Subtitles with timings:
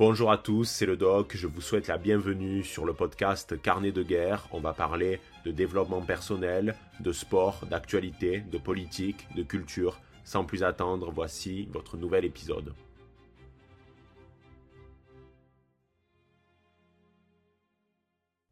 [0.00, 3.92] Bonjour à tous, c'est le doc, je vous souhaite la bienvenue sur le podcast Carnet
[3.92, 4.48] de guerre.
[4.50, 10.00] On va parler de développement personnel, de sport, d'actualité, de politique, de culture.
[10.24, 12.72] Sans plus attendre, voici votre nouvel épisode.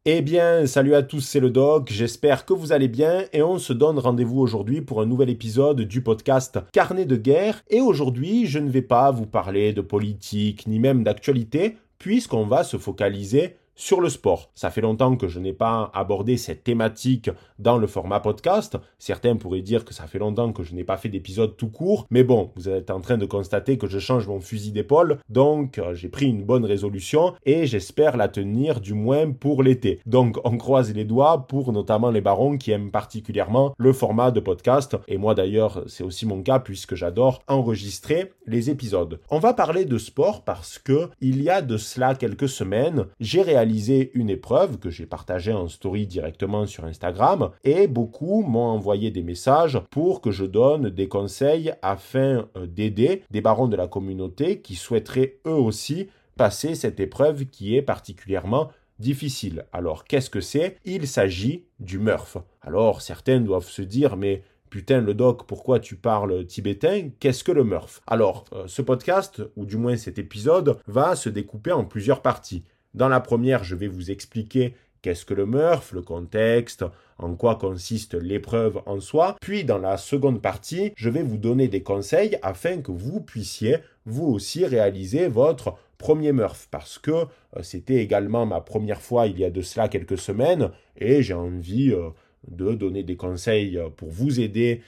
[0.05, 3.57] Eh bien, salut à tous, c'est le doc, j'espère que vous allez bien et on
[3.57, 7.61] se donne rendez-vous aujourd'hui pour un nouvel épisode du podcast Carnet de guerre.
[7.69, 12.63] Et aujourd'hui, je ne vais pas vous parler de politique ni même d'actualité, puisqu'on va
[12.63, 14.51] se focaliser sur le sport.
[14.55, 17.29] Ça fait longtemps que je n'ai pas abordé cette thématique
[17.59, 18.77] dans le format podcast.
[18.97, 22.05] Certains pourraient dire que ça fait longtemps que je n'ai pas fait d'épisode tout court,
[22.11, 25.77] mais bon, vous êtes en train de constater que je change mon fusil d'épaule, donc
[25.77, 30.01] euh, j'ai pris une bonne résolution et j'espère la tenir du moins pour l'été.
[30.05, 34.41] Donc on croise les doigts pour notamment les barons qui aiment particulièrement le format de
[34.41, 39.21] podcast, et moi d'ailleurs c'est aussi mon cas puisque j'adore enregistrer les épisodes.
[39.29, 43.41] On va parler de sport parce que il y a de cela quelques semaines, j'ai
[43.41, 43.68] réalisé
[44.13, 49.23] une épreuve que j'ai partagée en story directement sur Instagram et beaucoup m'ont envoyé des
[49.23, 54.61] messages pour que je donne des conseils afin euh, d'aider des barons de la communauté
[54.61, 59.65] qui souhaiteraient eux aussi passer cette épreuve qui est particulièrement difficile.
[59.71, 60.77] Alors qu'est-ce que c'est?
[60.85, 62.37] Il s'agit du Murph.
[62.61, 67.09] Alors certains doivent se dire mais Putain, le doc, pourquoi tu parles tibétain?
[67.19, 68.01] Qu'est-ce que le Murph?
[68.05, 72.63] Alors, euh, ce podcast, ou du moins cet épisode, va se découper en plusieurs parties.
[72.93, 76.83] Dans la première, je vais vous expliquer qu'est-ce que le Murph, le contexte,
[77.17, 79.35] en quoi consiste l'épreuve en soi.
[79.41, 83.77] Puis dans la seconde partie, je vais vous donner des conseils afin que vous puissiez
[84.05, 87.25] vous aussi réaliser votre premier Murph parce que euh,
[87.61, 91.91] c'était également ma première fois il y a de cela quelques semaines et j'ai envie
[91.91, 92.09] euh,
[92.47, 94.81] de donner des conseils euh, pour vous aider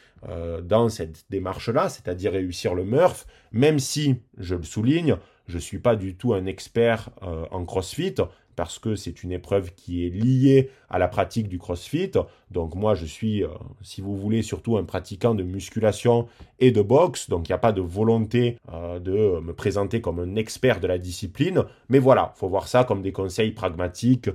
[0.63, 5.17] dans cette démarche-là, c'est-à-dire réussir le Murph, même si, je le souligne,
[5.51, 8.15] je ne suis pas du tout un expert euh, en CrossFit
[8.55, 12.11] parce que c'est une épreuve qui est liée à la pratique du CrossFit.
[12.51, 13.49] Donc moi, je suis, euh,
[13.81, 16.27] si vous voulez, surtout un pratiquant de musculation
[16.59, 17.29] et de boxe.
[17.29, 20.87] Donc il n'y a pas de volonté euh, de me présenter comme un expert de
[20.87, 21.63] la discipline.
[21.89, 24.29] Mais voilà, faut voir ça comme des conseils pragmatiques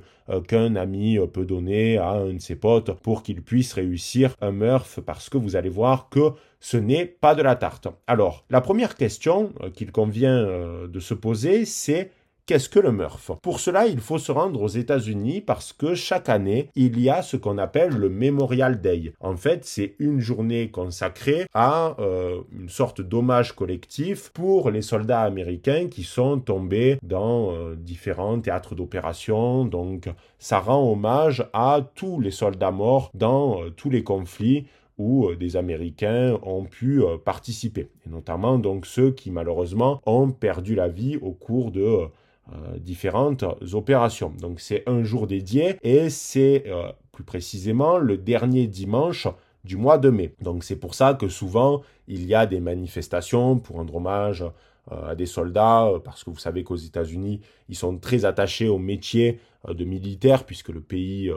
[0.48, 4.98] qu'un ami peut donner à un de ses potes pour qu'il puisse réussir un Murph
[5.06, 7.88] parce que vous allez voir que ce n'est pas de la tarte.
[8.06, 12.10] Alors, la première question euh, qu'il convient euh, de se poser, c'est
[12.46, 13.32] Qu'est-ce que le Murph?
[13.42, 17.22] Pour cela, il faut se rendre aux États-Unis parce que chaque année, il y a
[17.22, 19.12] ce qu'on appelle le Memorial Day.
[19.18, 25.22] En fait, c'est une journée consacrée à euh, une sorte d'hommage collectif pour les soldats
[25.22, 29.64] américains qui sont tombés dans différents théâtres d'opération.
[29.64, 30.08] Donc,
[30.38, 34.66] ça rend hommage à tous les soldats morts dans tous les conflits
[34.98, 40.30] où euh, des Américains ont pu euh, participer, et notamment donc ceux qui malheureusement ont
[40.30, 42.06] perdu la vie au cours de
[42.52, 44.32] euh, différentes opérations.
[44.40, 46.64] Donc c'est un jour dédié et c'est
[47.12, 49.28] plus précisément le dernier dimanche
[49.64, 50.34] du mois de mai.
[50.40, 54.44] Donc c'est pour ça que souvent il y a des manifestations pour rendre hommage
[54.90, 59.40] à des soldats, parce que vous savez qu'aux États-Unis, ils sont très attachés au métier
[59.66, 61.32] de militaire, puisque le pays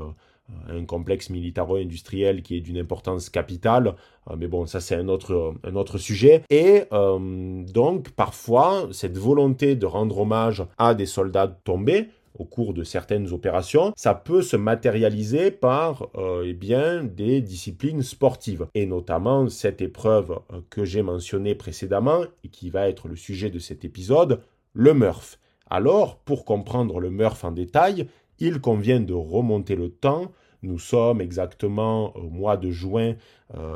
[0.70, 3.96] un complexe militaro-industriel qui est d'une importance capitale,
[4.30, 6.44] euh, mais bon, ça c'est un autre, un autre sujet.
[6.50, 12.74] Et euh, donc, parfois, cette volonté de rendre hommage à des soldats tombés, au cours
[12.74, 18.68] de certaines opérations, ça peut se matérialiser par euh, eh bien, des disciplines sportives.
[18.76, 20.40] Et notamment cette épreuve
[20.70, 24.42] que j'ai mentionnée précédemment et qui va être le sujet de cet épisode,
[24.74, 25.38] le Murph.
[25.70, 28.08] Alors, pour comprendre le Murph en détail,
[28.40, 30.32] il convient de remonter le temps.
[30.62, 33.16] Nous sommes exactement au mois de juin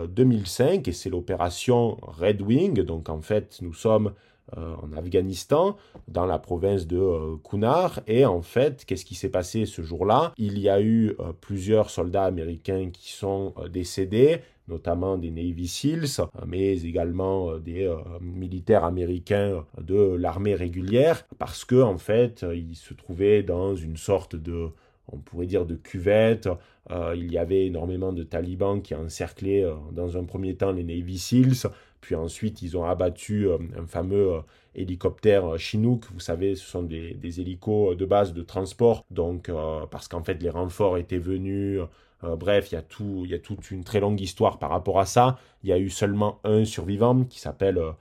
[0.10, 2.82] 2005 euh, et c'est l'opération Red Wing.
[2.82, 4.12] Donc en fait, nous sommes
[4.58, 5.78] euh, en Afghanistan,
[6.10, 8.02] dans la province de euh, Kunar.
[8.08, 10.34] Et en fait, qu'est-ce qui s'est passé ce jour-là?
[10.38, 14.40] Il y a eu plusieurs soldats américains qui sont décédés
[14.70, 21.98] notamment des Navy SEALs, mais également des militaires américains de l'armée régulière, parce que en
[21.98, 24.70] fait, ils se trouvaient dans une sorte de
[25.08, 26.50] on pourrait dire de cuvette.
[26.92, 30.84] Euh, il y avait énormément de talibans qui encerclaient euh, dans un premier temps les
[30.84, 31.70] Navy SEALs,
[32.02, 34.42] puis ensuite ils ont abattu euh, un fameux
[34.76, 36.06] hélicoptère Chinook.
[36.14, 39.52] Vous savez, ce sont des, des hélicos de base de transport, donc
[39.92, 41.80] parce qu'en fait les renforts étaient venus.
[42.24, 45.00] bref, il y, a tout, il y a toute une très longue histoire par rapport
[45.00, 45.38] à ça.
[45.64, 47.92] Il y a eu seulement un survivant qui s'appelle euh,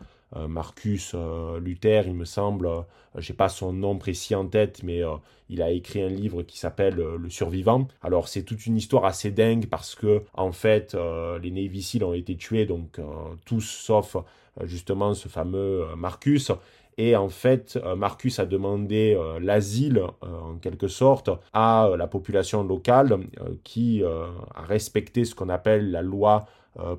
[0.49, 2.81] Marcus euh, Luther, il me semble, euh,
[3.19, 5.03] j'ai pas son nom précis en tête, mais
[5.49, 7.89] il a écrit un livre qui s'appelle Le Survivant.
[8.03, 10.97] Alors c'est toute une histoire assez dingue parce que en fait
[11.43, 12.99] les Navy ont été tués, donc
[13.45, 14.17] tous sauf
[14.63, 16.53] justement ce fameux Marcus.
[16.99, 23.19] Et en fait, Marcus a demandé l'asile, en quelque sorte, à la population locale
[23.65, 26.47] qui a respecté ce qu'on appelle la loi
[26.79, 26.97] euh,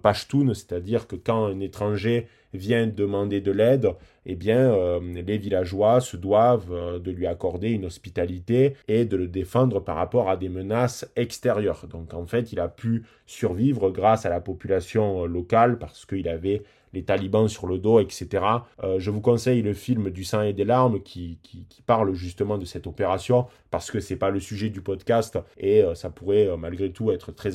[0.53, 3.89] c'est-à-dire que quand un étranger vient demander de l'aide,
[4.25, 9.17] eh bien, euh, les villageois se doivent euh, de lui accorder une hospitalité et de
[9.17, 11.87] le défendre par rapport à des menaces extérieures.
[11.89, 16.61] Donc, en fait, il a pu survivre grâce à la population locale parce qu'il avait
[16.93, 18.45] les talibans sur le dos, etc.
[18.83, 22.57] Euh, je vous conseille le film Du sang et des larmes qui, qui, parle justement
[22.57, 26.47] de cette opération parce que c'est pas le sujet du podcast et euh, ça pourrait
[26.47, 27.53] euh, malgré tout être très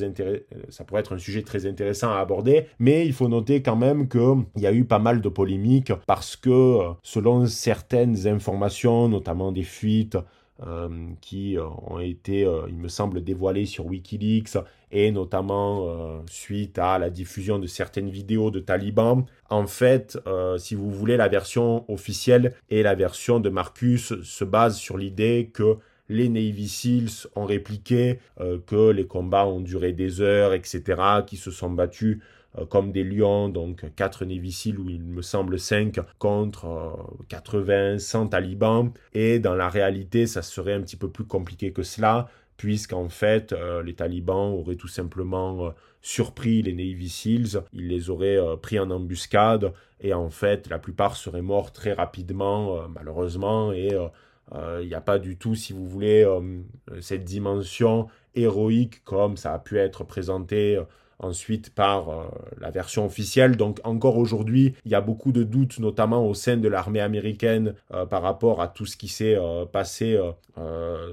[0.69, 2.65] ça pourrait être un sujet très intéressant à aborder.
[2.77, 6.35] Mais il faut noter quand même qu'il y a eu pas mal de polémiques parce
[6.35, 10.17] que selon certaines informations, notamment des fuites,
[10.67, 10.89] euh,
[11.21, 14.57] qui euh, ont été, euh, il me semble, dévoilés sur Wikileaks
[14.91, 19.23] et notamment suite à la diffusion de certaines vidéos de talibans.
[19.51, 20.17] En fait,
[20.57, 25.51] si vous voulez, la version officielle et la version de Marcus se base sur l'idée
[25.53, 25.77] que
[26.09, 28.17] les Navy Seals ont répliqué,
[28.65, 32.19] que les combats ont duré des heures, etc., qui se sont battus
[32.69, 36.97] comme des lions, donc 4 Navy Seals ou il me semble 5 contre
[37.27, 38.91] 80, euh, 100 talibans.
[39.13, 43.53] Et dans la réalité, ça serait un petit peu plus compliqué que cela, puisqu'en fait,
[43.53, 48.89] euh, les talibans auraient tout simplement surpris les Navy Seals, ils les auraient pris en
[48.89, 53.89] embuscade, et en fait, la plupart seraient morts très rapidement, malheureusement, et
[54.53, 56.25] il n'y a pas du tout, si vous voulez,
[57.01, 60.79] cette dimension héroïque comme ça a pu être présenté
[61.19, 62.23] ensuite par euh,
[62.59, 63.57] la version officielle.
[63.57, 67.75] Donc encore aujourd'hui, il y a beaucoup de doutes, notamment au sein de l'armée américaine,
[67.93, 70.19] euh, par rapport à tout ce qui s'est euh, passé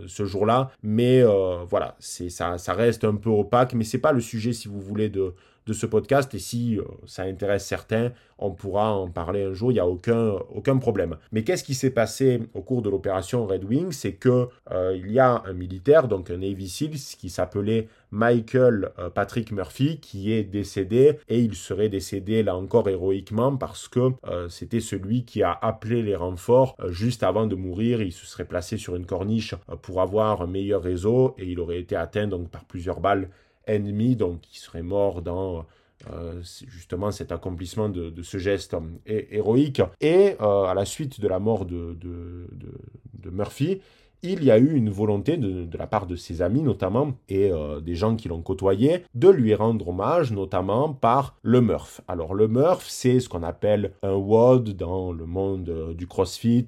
[0.08, 0.70] ce jour-là.
[0.82, 1.23] Mais
[1.69, 4.81] voilà, c'est ça, ça reste un peu opaque, mais c'est pas le sujet, si vous
[4.81, 5.35] voulez, de
[5.67, 9.75] de ce podcast et si ça intéresse certains, on pourra en parler un jour, il
[9.75, 11.17] n'y a aucun, aucun problème.
[11.32, 14.49] Mais qu'est-ce qui s'est passé au cours de l'opération Red Wing C'est que
[14.94, 20.00] il y a un militaire, donc un Navy SEAL, qui s'appelait Michael euh, Patrick Murphy,
[20.00, 24.10] qui est décédé et il serait décédé là encore héroïquement parce que
[24.48, 28.00] c'était celui qui a appelé les renforts juste avant de mourir.
[28.00, 31.80] Il se serait placé sur une corniche pour avoir un meilleur réseau et il aurait
[31.80, 33.28] été atteint donc par plusieurs balles
[33.66, 35.66] ennemi, donc qui serait mort dans
[36.12, 39.82] euh, justement cet accomplissement de, ce geste euh, héroïque.
[40.00, 43.80] Et euh, à la suite de la mort de, de, Murphy,
[44.22, 47.50] il y a eu une volonté de, la part de ses amis notamment et
[47.82, 52.00] des gens qui l'ont côtoyé de lui rendre hommage notamment par le Murph.
[52.08, 56.66] Alors le Murph c'est ce qu'on appelle un WOD dans le monde du CrossFit.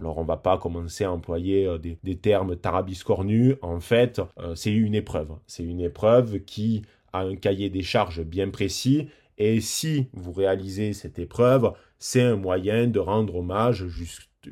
[0.00, 3.56] Alors on va pas commencer à employer euh, des, termes tarabiscornus.
[3.60, 5.32] En fait, euh, c'est une épreuve.
[5.46, 6.82] C'est une épreuve qui
[7.12, 9.08] a un cahier des charges bien précis.
[9.36, 13.86] Et si vous réalisez cette épreuve, c'est un moyen de rendre hommage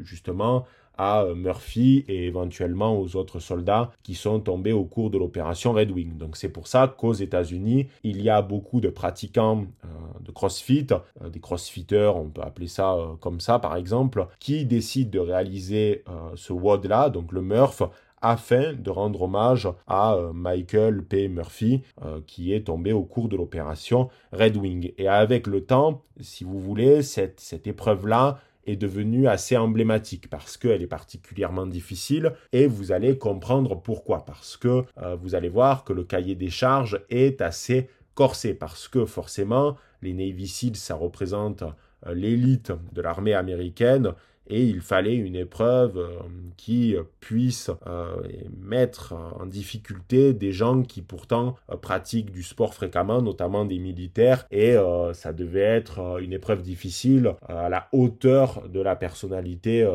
[0.03, 0.67] justement
[0.99, 5.73] à euh, Murphy et éventuellement aux autres soldats qui sont tombés au cours de l'opération
[5.73, 6.19] Red Wing.
[6.19, 9.89] Donc c'est pour ça qu'aux États-Unis, il y a beaucoup de pratiquants euh,
[10.21, 15.11] de CrossFit, euh, des CrossFitters, on peut appeler ça comme ça par exemple, qui décident
[15.11, 16.05] de réaliser
[16.35, 17.83] ce WOD-là, donc le Murph,
[18.21, 21.29] afin de rendre hommage à Michael P.
[21.29, 21.83] Murphy
[22.27, 24.93] qui est tombé au cours de l'opération Red Wing.
[24.99, 30.57] Et avec le temps, si vous voulez, cette, cette épreuve-là est devenue assez emblématique parce
[30.57, 34.25] qu'elle est particulièrement difficile et vous allez comprendre pourquoi.
[34.25, 38.89] Parce que euh, vous allez voir que le cahier des charges est assez corsé parce
[38.89, 41.63] que forcément les Navy Seals ça représente
[42.07, 44.13] euh, l'élite de l'armée américaine
[44.49, 46.09] et il fallait une épreuve euh,
[46.57, 48.17] qui puisse euh,
[48.61, 54.47] mettre en difficulté des gens qui pourtant euh, pratiquent du sport fréquemment, notamment des militaires,
[54.51, 54.77] et
[55.13, 59.89] ça devait être une épreuve difficile à la hauteur de la personnalité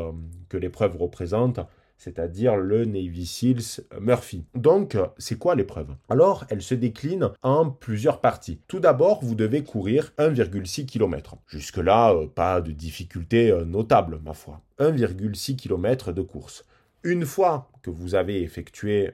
[0.50, 1.60] que l'épreuve représente
[1.98, 4.46] c'est-à-dire le Navy Seals Murphy.
[4.56, 5.96] Donc, c'est quoi l'épreuve?
[6.10, 8.60] Alors, elle se décline en plusieurs parties.
[8.68, 11.38] Tout d'abord, vous devez courir 1,6 km.
[11.48, 14.62] Jusque-là, euh, pas de difficulté euh, notable, ma foi.
[14.80, 16.66] 1,6 km de course.
[17.04, 19.12] Une fois que vous avez effectué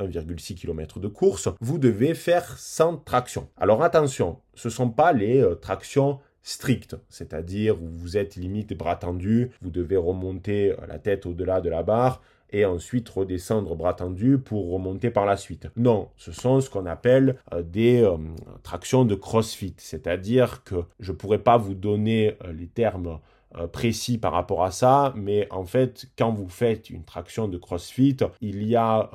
[0.00, 3.48] 1,6 euh, km de course, vous devez faire 100 tractions.
[3.58, 8.94] Alors attention, ce ne sont pas les tractions strict, c'est-à-dire où vous êtes limite bras
[8.94, 13.94] tendus, vous devez remonter euh, la tête au-delà de la barre et ensuite redescendre bras
[13.94, 15.66] tendus pour remonter par la suite.
[15.74, 18.16] Non, ce sont ce qu'on appelle euh, des euh,
[18.62, 23.18] tractions de CrossFit, c'est-à-dire que je ne pourrais pas vous donner les termes
[23.72, 28.18] précis par rapport à ça, mais en fait, quand vous faites une traction de CrossFit,
[28.40, 29.10] il y a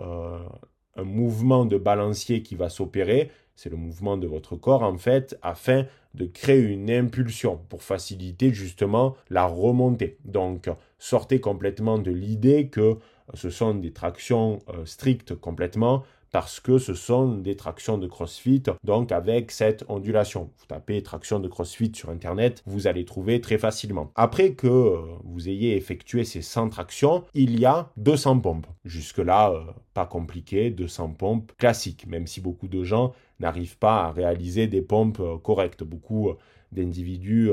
[0.97, 3.29] un mouvement de balancier qui va s'opérer.
[3.55, 8.53] C'est le mouvement de votre corps en fait, afin de créer une impulsion pour faciliter
[8.53, 10.17] justement la remontée.
[10.25, 12.97] Donc sortez complètement de l'idée que
[13.33, 18.63] ce sont des tractions euh, strictes complètement parce que ce sont des tractions de CrossFit,
[18.83, 20.49] donc avec cette ondulation.
[20.57, 24.11] Vous tapez traction de CrossFit sur Internet, vous allez trouver très facilement.
[24.15, 28.67] Après que euh, vous ayez effectué ces 100 tractions, il y a 200 pompes.
[28.85, 29.59] Jusque-là, euh,
[29.93, 34.81] pas compliqué, 200 pompes classiques, même si beaucoup de gens n'arrivent pas à réaliser des
[34.81, 35.83] pompes euh, correctes.
[35.83, 36.31] Beaucoup
[36.71, 37.51] d'individus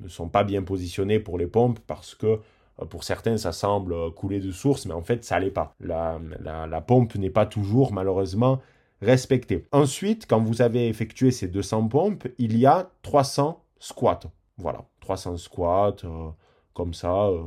[0.00, 2.40] ne sont pas bien positionnés pour les pompes parce que
[2.88, 5.74] pour certains, ça semble couler de source, mais en fait, ça l'est pas.
[5.80, 8.60] La, pompe n'est pas toujours, malheureusement,
[9.02, 9.66] respectée.
[9.72, 14.20] Ensuite, quand vous avez effectué ces 200 pompes, il y a 300 squats.
[14.56, 16.28] Voilà, 300 squats, euh,
[16.74, 17.26] comme ça.
[17.26, 17.42] Euh,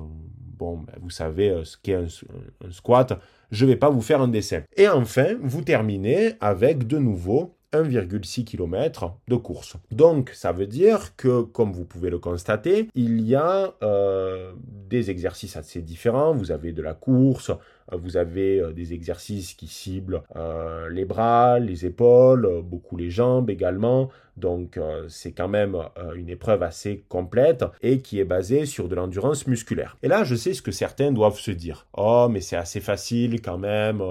[0.57, 2.05] bon, ben, vous savez ce qu'est un,
[2.65, 3.19] un, squat.
[3.51, 4.63] Je ne vais pas vous faire un dessin.
[4.75, 9.75] Et enfin, vous terminez avec de nouveau 1,6 km de course.
[9.91, 14.53] Donc ça veut dire que, comme vous pouvez le constater, il y a euh,
[14.89, 16.33] des exercices assez différents.
[16.33, 20.21] Vous avez de la course, euh, vous avez euh, des exercices qui ciblent
[20.89, 24.09] les bras, les épaules, beaucoup les jambes également.
[24.37, 25.77] Donc c'est quand même
[26.15, 29.95] une épreuve assez complète et qui est basée sur de l'endurance musculaire.
[30.01, 31.85] Et là, je sais ce que certains doivent se dire.
[31.93, 34.01] Oh, mais c'est assez facile quand même,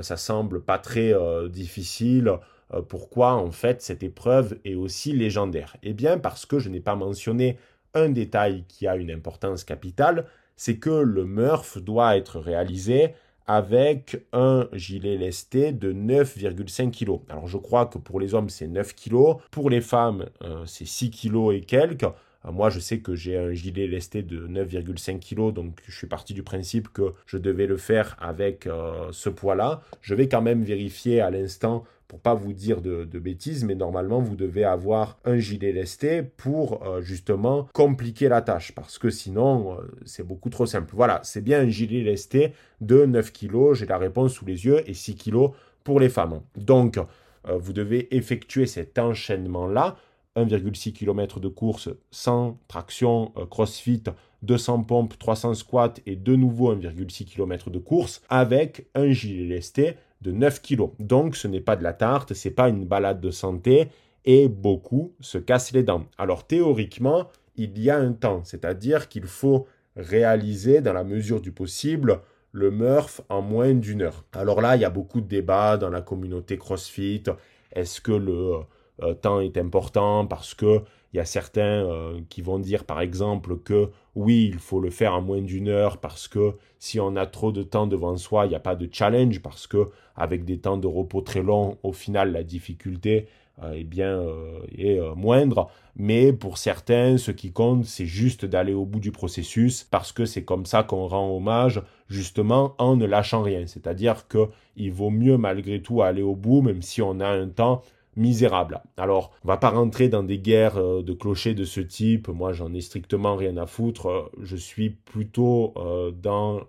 [0.00, 1.12] ça semble pas très
[1.48, 2.32] difficile.
[2.74, 6.80] Euh, pourquoi en fait cette épreuve est aussi légendaire Eh bien parce que je n'ai
[6.80, 7.58] pas mentionné
[7.94, 10.26] un détail qui a une importance capitale,
[10.56, 13.14] c'est que le Murph doit être réalisé
[13.46, 17.20] avec un gilet lesté de 9,5 kg.
[17.28, 20.86] Alors je crois que pour les hommes c'est 9 kg, pour les femmes euh, c'est
[20.86, 22.04] 6 kg et quelques.
[22.04, 26.06] Euh, moi je sais que j'ai un gilet lesté de 9,5 kg, donc je suis
[26.06, 28.68] parti du principe que je devais le faire avec
[29.10, 29.82] ce poids-là.
[30.00, 31.84] Je vais quand même vérifier à l'instant
[32.18, 37.00] pas vous dire de, bêtises, mais normalement vous devez avoir un gilet lesté pour euh,
[37.00, 40.92] justement compliquer la tâche, parce que sinon euh, c'est beaucoup trop simple.
[40.94, 44.82] Voilà, c'est bien un gilet lesté de 9 kg, j'ai la réponse sous les yeux,
[44.88, 45.50] et 6 kg
[45.84, 46.40] pour les femmes.
[46.56, 49.96] Donc euh, vous devez effectuer cet enchaînement-là,
[50.36, 54.04] 1,6 km de course sans traction CrossFit,
[54.42, 59.96] 200 pompes, 300 squats et de nouveau 1,6 km de course avec un gilet lesté
[60.22, 60.90] de 9 kg.
[60.98, 63.88] Donc ce n'est pas de la tarte, c'est pas une balade de santé
[64.24, 66.06] et beaucoup se cassent les dents.
[66.18, 71.52] Alors théoriquement, il y a un temps, c'est-à-dire qu'il faut réaliser dans la mesure du
[71.52, 72.20] possible
[72.52, 74.24] le Murph en moins d'une heure.
[74.32, 77.24] Alors là, il y a beaucoup de débats dans la communauté CrossFit.
[77.72, 78.60] Est-ce que le
[79.02, 80.26] euh, temps est important?
[80.26, 84.58] Parce que il y a certains euh, qui vont dire par exemple que oui, il
[84.58, 87.86] faut le faire en moins d'une heure parce que si on a trop de temps
[87.86, 91.22] devant soi, il n'y a pas de challenge parce que avec des temps de repos
[91.22, 93.26] très longs, au final, la difficulté
[93.62, 95.70] euh, bien, euh, est moindre.
[95.96, 100.24] Mais pour certains, ce qui compte, c'est juste d'aller au bout du processus parce que
[100.24, 103.66] c'est comme ça qu'on rend hommage justement en ne lâchant rien.
[103.66, 107.82] C'est-à-dire qu'il vaut mieux malgré tout aller au bout, même si on a un temps
[108.16, 108.82] misérable.
[108.96, 112.28] Alors, on va pas rentrer dans des guerres euh, de clochers de ce type.
[112.28, 114.06] Moi, j'en ai strictement rien à foutre.
[114.06, 116.60] Euh, je suis plutôt euh, dans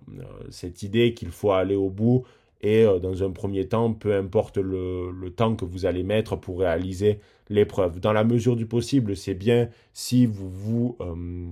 [0.50, 2.24] cette idée qu'il faut aller au bout
[2.66, 7.20] et dans un premier temps, peu importe le, temps que vous allez mettre pour réaliser
[7.50, 8.00] l'épreuve.
[8.00, 10.98] Dans la mesure du possible, c'est bien si vous vous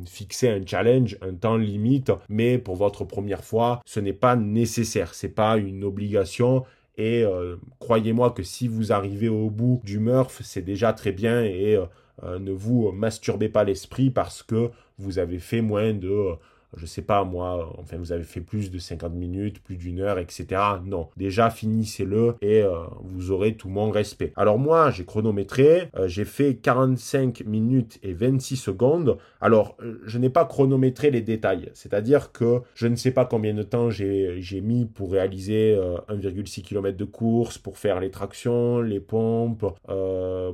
[0.07, 5.13] fixez un challenge, un temps limite, mais pour votre première fois, ce n'est pas nécessaire,
[5.13, 6.63] c'est pas une obligation
[6.97, 11.43] et euh, croyez-moi que si vous arrivez au bout du Murph, c'est déjà très bien
[11.43, 11.85] et euh,
[12.23, 16.33] euh, ne vous masturbez pas l'esprit parce que vous avez fait moins de
[16.77, 20.19] je sais pas moi, enfin vous avez fait plus de 50 minutes, plus d'une heure,
[20.19, 20.61] etc.
[20.85, 24.33] Non, déjà finissez-le et euh, vous aurez tout mon respect.
[24.35, 29.17] Alors moi, j'ai chronométré, euh, j'ai fait 45 minutes et 26 secondes.
[29.39, 33.53] Alors, euh, je n'ai pas chronométré les détails, c'est-à-dire que je ne sais pas combien
[33.53, 35.77] de temps j'ai mis pour réaliser
[36.09, 39.65] 1,6 km de course, pour faire les tractions, les pompes,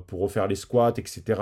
[0.07, 1.41] pour refaire les squats, etc.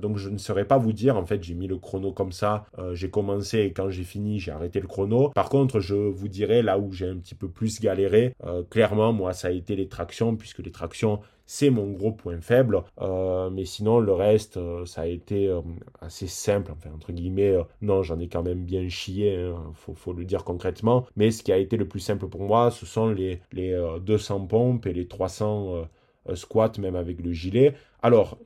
[0.00, 2.66] donc je ne saurais pas vous dire, en fait j'ai mis le chrono comme ça,
[2.92, 5.28] j'ai commencé et quand j'ai fini, j'ai arrêté le chrono.
[5.30, 9.12] Par contre, je vous dirais là où j'ai un petit peu plus galéré, euh, clairement,
[9.12, 12.82] moi, ça a été les tractions, puisque les tractions, c'est mon gros point faible.
[13.00, 15.54] Euh, mais sinon, le reste, euh, ça a été
[16.00, 17.56] assez simple, enfin, entre guillemets.
[17.82, 21.06] non, j'en ai quand même bien chié, hein, faut, le dire concrètement.
[21.16, 24.46] Mais ce qui a été le plus simple pour moi, ce sont les, les 200
[24.46, 25.86] pompes et les 300
[26.34, 27.74] squats, même avec le gilet.
[28.02, 28.38] Alors,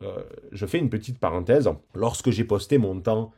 [0.51, 1.71] je fais une petite parenthèse.
[1.95, 3.33] Lorsque j'ai posté mon temps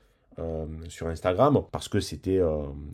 [0.88, 2.40] sur Instagram parce que c'était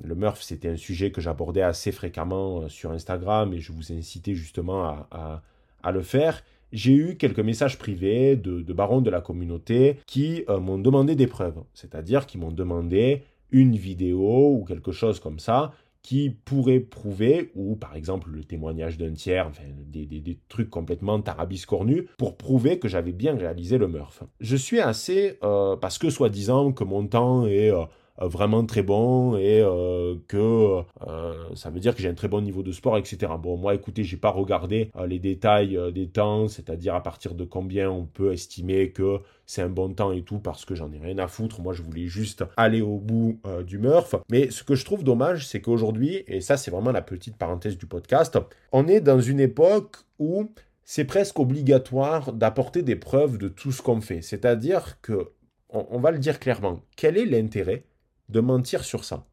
[0.02, 3.97] le Murph, c'était un sujet que j'abordais assez fréquemment sur Instagram et je vous ai
[3.99, 5.42] incité justement à,
[5.82, 6.42] à le faire.
[6.73, 11.26] J'ai eu quelques messages privés de, barons de la communauté qui euh, m'ont demandé des
[11.26, 17.50] preuves, c'est-à-dire qui m'ont demandé une vidéo ou quelque chose comme ça qui pourrait prouver,
[17.54, 22.88] ou par exemple le témoignage d'un tiers, enfin, des, trucs complètement tarabiscornus, pour prouver que
[22.88, 24.23] j'avais bien réalisé le Murph.
[24.40, 27.85] Je suis assez, euh, parce que soi-disant que mon temps est euh,
[28.26, 32.40] vraiment très bon et euh, que euh, ça veut dire que j'ai un très bon
[32.40, 33.32] niveau de sport, etc.
[33.40, 37.90] Bon, moi, écoutez, j'ai pas regardé les détails des temps, c'est-à-dire à partir de combien
[37.90, 41.18] on peut estimer que c'est un bon temps et tout, parce que j'en ai rien
[41.18, 41.60] à foutre.
[41.60, 44.14] Moi, je voulais juste aller au bout du Murph.
[44.30, 47.76] Mais ce que je trouve dommage, c'est qu'aujourd'hui, et ça, c'est vraiment la petite parenthèse
[47.76, 48.38] du podcast,
[48.72, 50.50] on est dans une époque où
[50.84, 54.22] c'est presque obligatoire d'apporter des preuves de tout ce qu'on fait.
[54.22, 55.30] C'est-à-dire que,
[55.70, 57.84] on va le dire clairement, quel est l'intérêt
[58.30, 59.26] de mentir sur ça.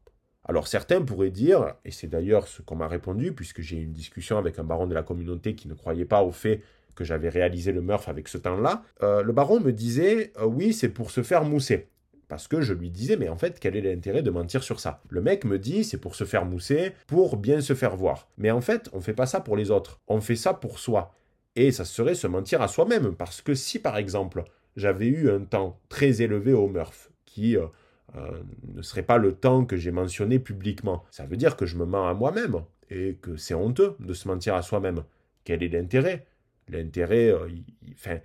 [0.44, 3.92] Alors certains pourraient dire, et c'est d'ailleurs ce qu'on m'a répondu, puisque j'ai eu une
[3.92, 6.62] discussion avec un baron de la communauté qui ne croyait pas au fait
[6.94, 10.72] que j'avais réalisé le Murph avec ce temps-là, euh, le baron me disait, euh, oui,
[10.72, 11.90] c'est pour se faire mousser.
[12.26, 15.00] Parce que je lui disais, mais en fait, quel est l'intérêt de mentir sur ça?
[15.08, 18.28] Le mec me dit, c'est pour se faire mousser, pour bien se faire voir.
[18.36, 21.14] Mais en fait, on fait pas ça pour les autres, on fait ça pour soi.
[21.54, 24.42] Et ça serait se mentir à soi-même, parce que si par exemple,
[24.76, 27.56] j'avais eu un temps très élevé au Murph, qui...
[27.56, 27.66] Euh,
[28.16, 31.04] euh, ne serait pas le temps que j'ai mentionné publiquement.
[31.10, 34.28] Ça veut dire que je me mens à moi-même et que c'est honteux de se
[34.28, 35.02] mentir à soi-même.
[35.44, 36.26] Quel est l'intérêt?
[36.68, 37.48] L'intérêt, euh,
[37.92, 38.18] enfin,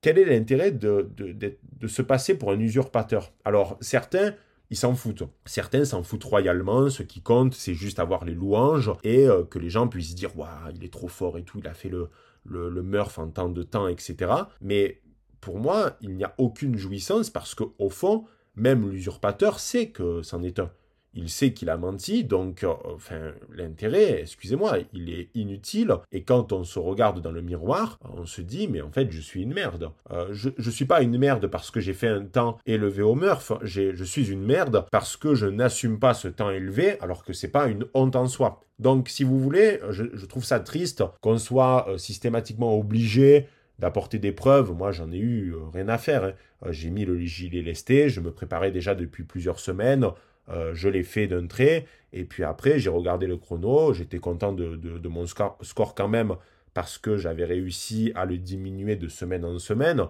[0.00, 3.32] quel est l'intérêt de, de, se passer pour un usurpateur?
[3.44, 4.34] Alors, certains,
[4.70, 5.24] ils s'en foutent.
[5.46, 6.88] Certains s'en foutent royalement.
[6.90, 10.36] Ce qui compte, c'est juste avoir les louanges et euh, que les gens puissent dire
[10.38, 12.08] Waouh, il est trop fort et tout, il a fait le,
[12.44, 14.32] le, le Murph en temps de temps, etc.
[14.60, 15.00] Mais
[15.40, 20.42] pour moi, il n'y a aucune jouissance parce qu'au fond, même l'usurpateur sait que c'en
[20.42, 20.70] est un.
[21.16, 25.94] Il sait qu'il a menti, donc, euh, l'intérêt, excusez-moi, il est inutile.
[26.10, 29.20] Et quand on se regarde dans le miroir, on se dit, mais en fait, je
[29.20, 29.90] suis une merde.
[30.10, 33.14] Euh, je ne suis pas une merde parce que j'ai fait un temps élevé au
[33.14, 33.52] Murph.
[33.62, 37.48] Je suis une merde parce que je n'assume pas ce temps élevé, alors que c'est
[37.48, 38.60] pas une honte en soi.
[38.80, 43.46] Donc, si vous voulez, je, trouve ça triste qu'on soit euh, systématiquement obligé
[43.78, 44.72] d'apporter des preuves.
[44.72, 46.24] Moi, j'en ai eu euh, rien à faire.
[46.24, 46.32] Hein.
[46.66, 50.06] Euh, j'ai mis le gilet lesté, je me préparais déjà depuis plusieurs semaines.
[50.50, 51.86] Euh, je l'ai fait d'un trait.
[52.12, 53.92] Et puis après, j'ai regardé le chrono.
[53.92, 56.34] J'étais content de, mon score, quand même
[56.74, 60.02] parce que j'avais réussi à le diminuer de semaine en semaine.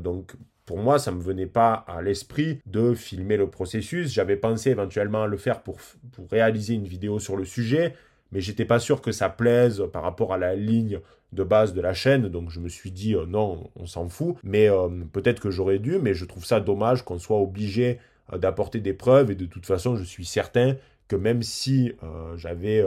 [0.00, 0.32] donc,
[0.66, 4.12] pour moi, ça ne me venait pas à l'esprit de filmer le processus.
[4.12, 5.78] J'avais pensé éventuellement à le faire pour,
[6.12, 7.94] pour réaliser une vidéo sur le sujet,
[8.32, 11.00] mais j'étais pas sûr que ça plaise par rapport à la ligne
[11.32, 14.36] de base de la chaîne, donc je me suis dit euh, non, on s'en fout,
[14.42, 17.98] mais euh, peut-être que j'aurais dû, mais je trouve ça dommage qu'on soit obligé
[18.32, 21.94] euh, d'apporter des preuves, et de toute façon, je suis certain que même si
[22.36, 22.84] j'avais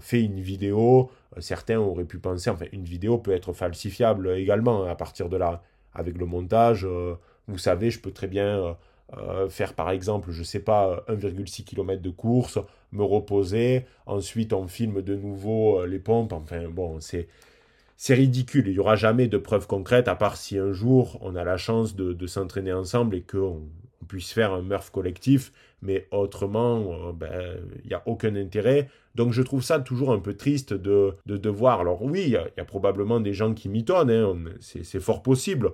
[0.00, 4.90] fait une vidéo, certains auraient pu penser, enfin, une vidéo peut être falsifiable également hein,
[4.90, 5.62] à partir de là,
[5.94, 6.86] avec le montage,
[7.48, 8.76] vous savez, je peux très bien
[9.48, 12.58] faire par exemple, je sais pas, 1,6 km de course,
[12.92, 17.26] me reposer, ensuite on filme de nouveau les pompes, enfin bon, c'est
[17.96, 21.34] c'est ridicule, il n'y aura jamais de preuves concrètes, à part si un jour on
[21.34, 23.62] a la chance de, s'entraîner ensemble et qu'on
[24.02, 28.88] on puisse faire un Murph collectif, mais autrement, euh, ben, il n'y a aucun intérêt.
[29.14, 31.80] Donc je trouve ça toujours un peu triste de, de devoir.
[31.80, 35.72] Alors oui, il y, a probablement des gens qui mitonnent, hein, c'est fort possible,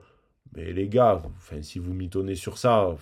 [0.55, 2.95] mais les gars, enfin, si vous mitonnez sur ça,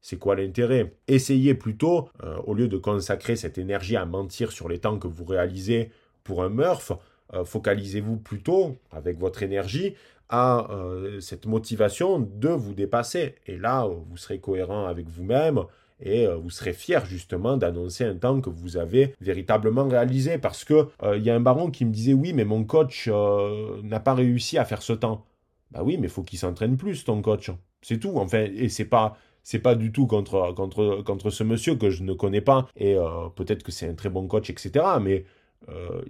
[0.00, 0.94] c'est quoi l'intérêt?
[1.08, 5.08] Essayez plutôt, euh, au lieu de consacrer cette énergie à mentir sur les temps que
[5.08, 5.90] vous réalisez
[6.24, 6.92] pour un Murph,
[7.32, 9.94] euh, focalisez-vous plutôt, avec votre énergie,
[10.28, 13.36] à euh, cette motivation de vous dépasser.
[13.46, 15.64] Et là, vous serez cohérent avec vous-même
[16.00, 20.38] et vous serez fier justement d'annoncer un temps que vous avez véritablement réalisé.
[20.38, 24.00] Parce que il y a un baron qui me disait oui, mais mon coach n'a
[24.00, 25.24] pas réussi à faire ce temps.
[25.70, 27.52] Bah oui, mais faut qu'il s'entraîne plus, ton coach.
[27.80, 28.14] C'est tout.
[28.16, 32.02] Enfin, et c'est pas c'est pas du tout contre, contre, contre ce monsieur que je
[32.02, 34.72] ne connais pas, et euh, peut-être que c'est un très bon coach, etc.
[35.00, 35.22] Mais euh,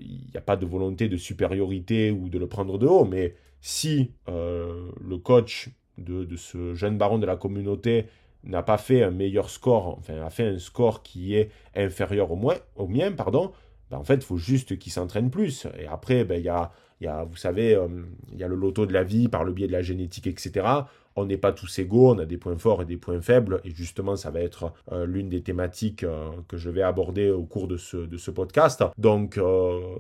[0.01, 3.05] il n'y a pas de volonté de supériorité ou de le prendre de haut.
[3.05, 8.07] Mais si euh, le coach de, ce jeune baron de la communauté
[8.43, 12.37] n'a pas fait un meilleur score, enfin a fait un score qui est inférieur au,
[12.37, 13.53] moins, au mien, pardon,
[13.91, 15.67] ben en fait, il faut juste qu'il s'entraîne plus.
[15.79, 16.73] Et après, ben, il y a
[17.05, 17.89] y a, vous savez, euh,
[18.33, 20.67] il y a le loto de la vie par le biais de la génétique, etc.
[21.17, 23.61] On n'est pas tous égaux, on a des points forts et des points faibles.
[23.65, 27.45] Et justement, ça va être euh, l'une des thématiques euh, que je vais aborder au
[27.45, 28.83] cours de ce, podcast.
[28.99, 29.39] Donc,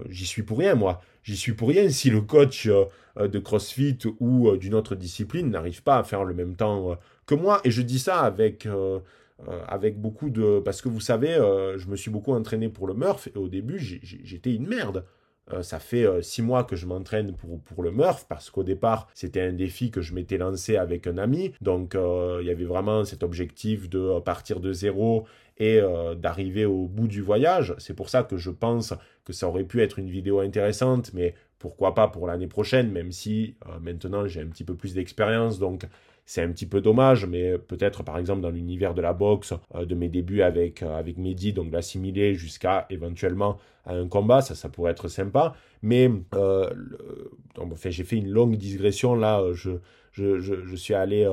[0.09, 1.01] j'y suis pour rien, moi.
[1.23, 5.99] J'y suis pour rien si le coach de CrossFit ou d'une autre discipline n'arrive pas
[5.99, 7.61] à faire le même temps que moi.
[7.65, 8.67] Et je dis ça avec
[9.69, 10.61] avec beaucoup de...
[10.65, 11.35] Parce que vous savez,
[11.77, 15.05] je me suis beaucoup entraîné pour le Murph et au début, j'étais une merde.
[15.53, 18.63] Euh, ça fait euh, six mois que je m'entraîne pour, pour le Murph parce qu'au
[18.63, 21.53] départ, c'était un défi que je m'étais lancé avec un ami.
[21.61, 25.27] Donc, euh, il y avait vraiment cet objectif de partir de zéro
[25.57, 25.81] et
[26.17, 27.77] d'arriver au bout du voyage.
[27.79, 28.93] C'est pour ça que je pense
[29.25, 33.13] que ça aurait pu être une vidéo intéressante, mais pourquoi pas pour l'année prochaine, même
[33.13, 35.61] si maintenant j'ai un petit peu plus d'expérience.
[35.61, 35.87] Donc,
[36.27, 39.85] c'est un petit peu dommage, mais peut-être par exemple dans l'univers de la boxe, euh,
[39.85, 44.55] de mes débuts avec, euh, avec Mehdi, donc l'assimiler jusqu'à éventuellement à un combat, ça,
[44.55, 45.55] ça pourrait être sympa.
[45.83, 46.71] Mais euh,
[47.59, 49.73] enfin, j'ai fait une longue digression là, je,
[50.13, 51.29] je, je, suis allé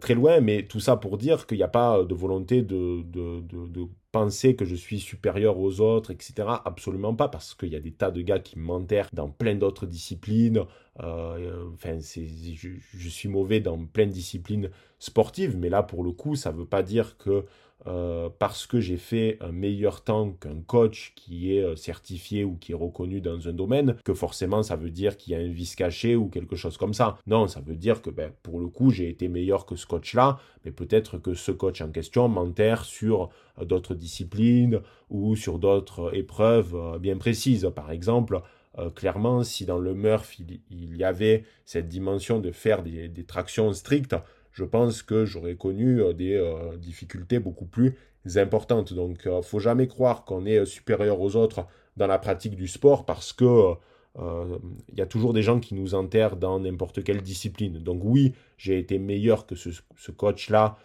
[0.00, 3.42] très loin, mais tout ça pour dire qu'il n'y a pas de volonté de, de,
[3.42, 6.48] de penser que je suis supérieur aux autres, etc.
[6.64, 9.84] Absolument pas, parce qu'il y a des tas de gars qui m'enterrent dans plein d'autres
[9.84, 10.64] disciplines.
[11.00, 16.12] Euh, enfin, je, je, suis mauvais dans plein de disciplines sportives, mais là, pour le
[16.12, 17.44] coup, ça ne veut pas dire que
[17.86, 22.56] euh, parce que j'ai fait un meilleur temps qu'un coach qui est euh, certifié ou
[22.56, 25.52] qui est reconnu dans un domaine, que forcément ça veut dire qu'il y a un
[25.52, 27.18] vice caché ou quelque chose comme ça.
[27.26, 30.38] Non, ça veut dire que ben, pour le coup j'ai été meilleur que ce coach-là,
[30.64, 33.28] mais peut-être que ce coach en question m'enterre sur
[33.62, 34.80] d'autres disciplines
[35.10, 37.70] ou sur d'autres épreuves bien précises.
[37.74, 38.40] Par exemple,
[38.94, 44.16] clairement, si dans le Murph il, y avait cette dimension de faire des tractions strictes,
[44.56, 47.94] je pense que j'aurais connu euh, des euh, difficultés beaucoup plus
[48.36, 48.94] importantes.
[48.94, 51.66] Donc, il euh, faut jamais croire qu'on est supérieur aux autres
[51.98, 53.74] dans la pratique du sport parce que
[54.18, 57.80] il y a toujours des gens qui nous enterrent dans n'importe quelle discipline.
[57.80, 59.70] Donc oui, j'ai été meilleur que ce,
[60.10, 60.78] coach-là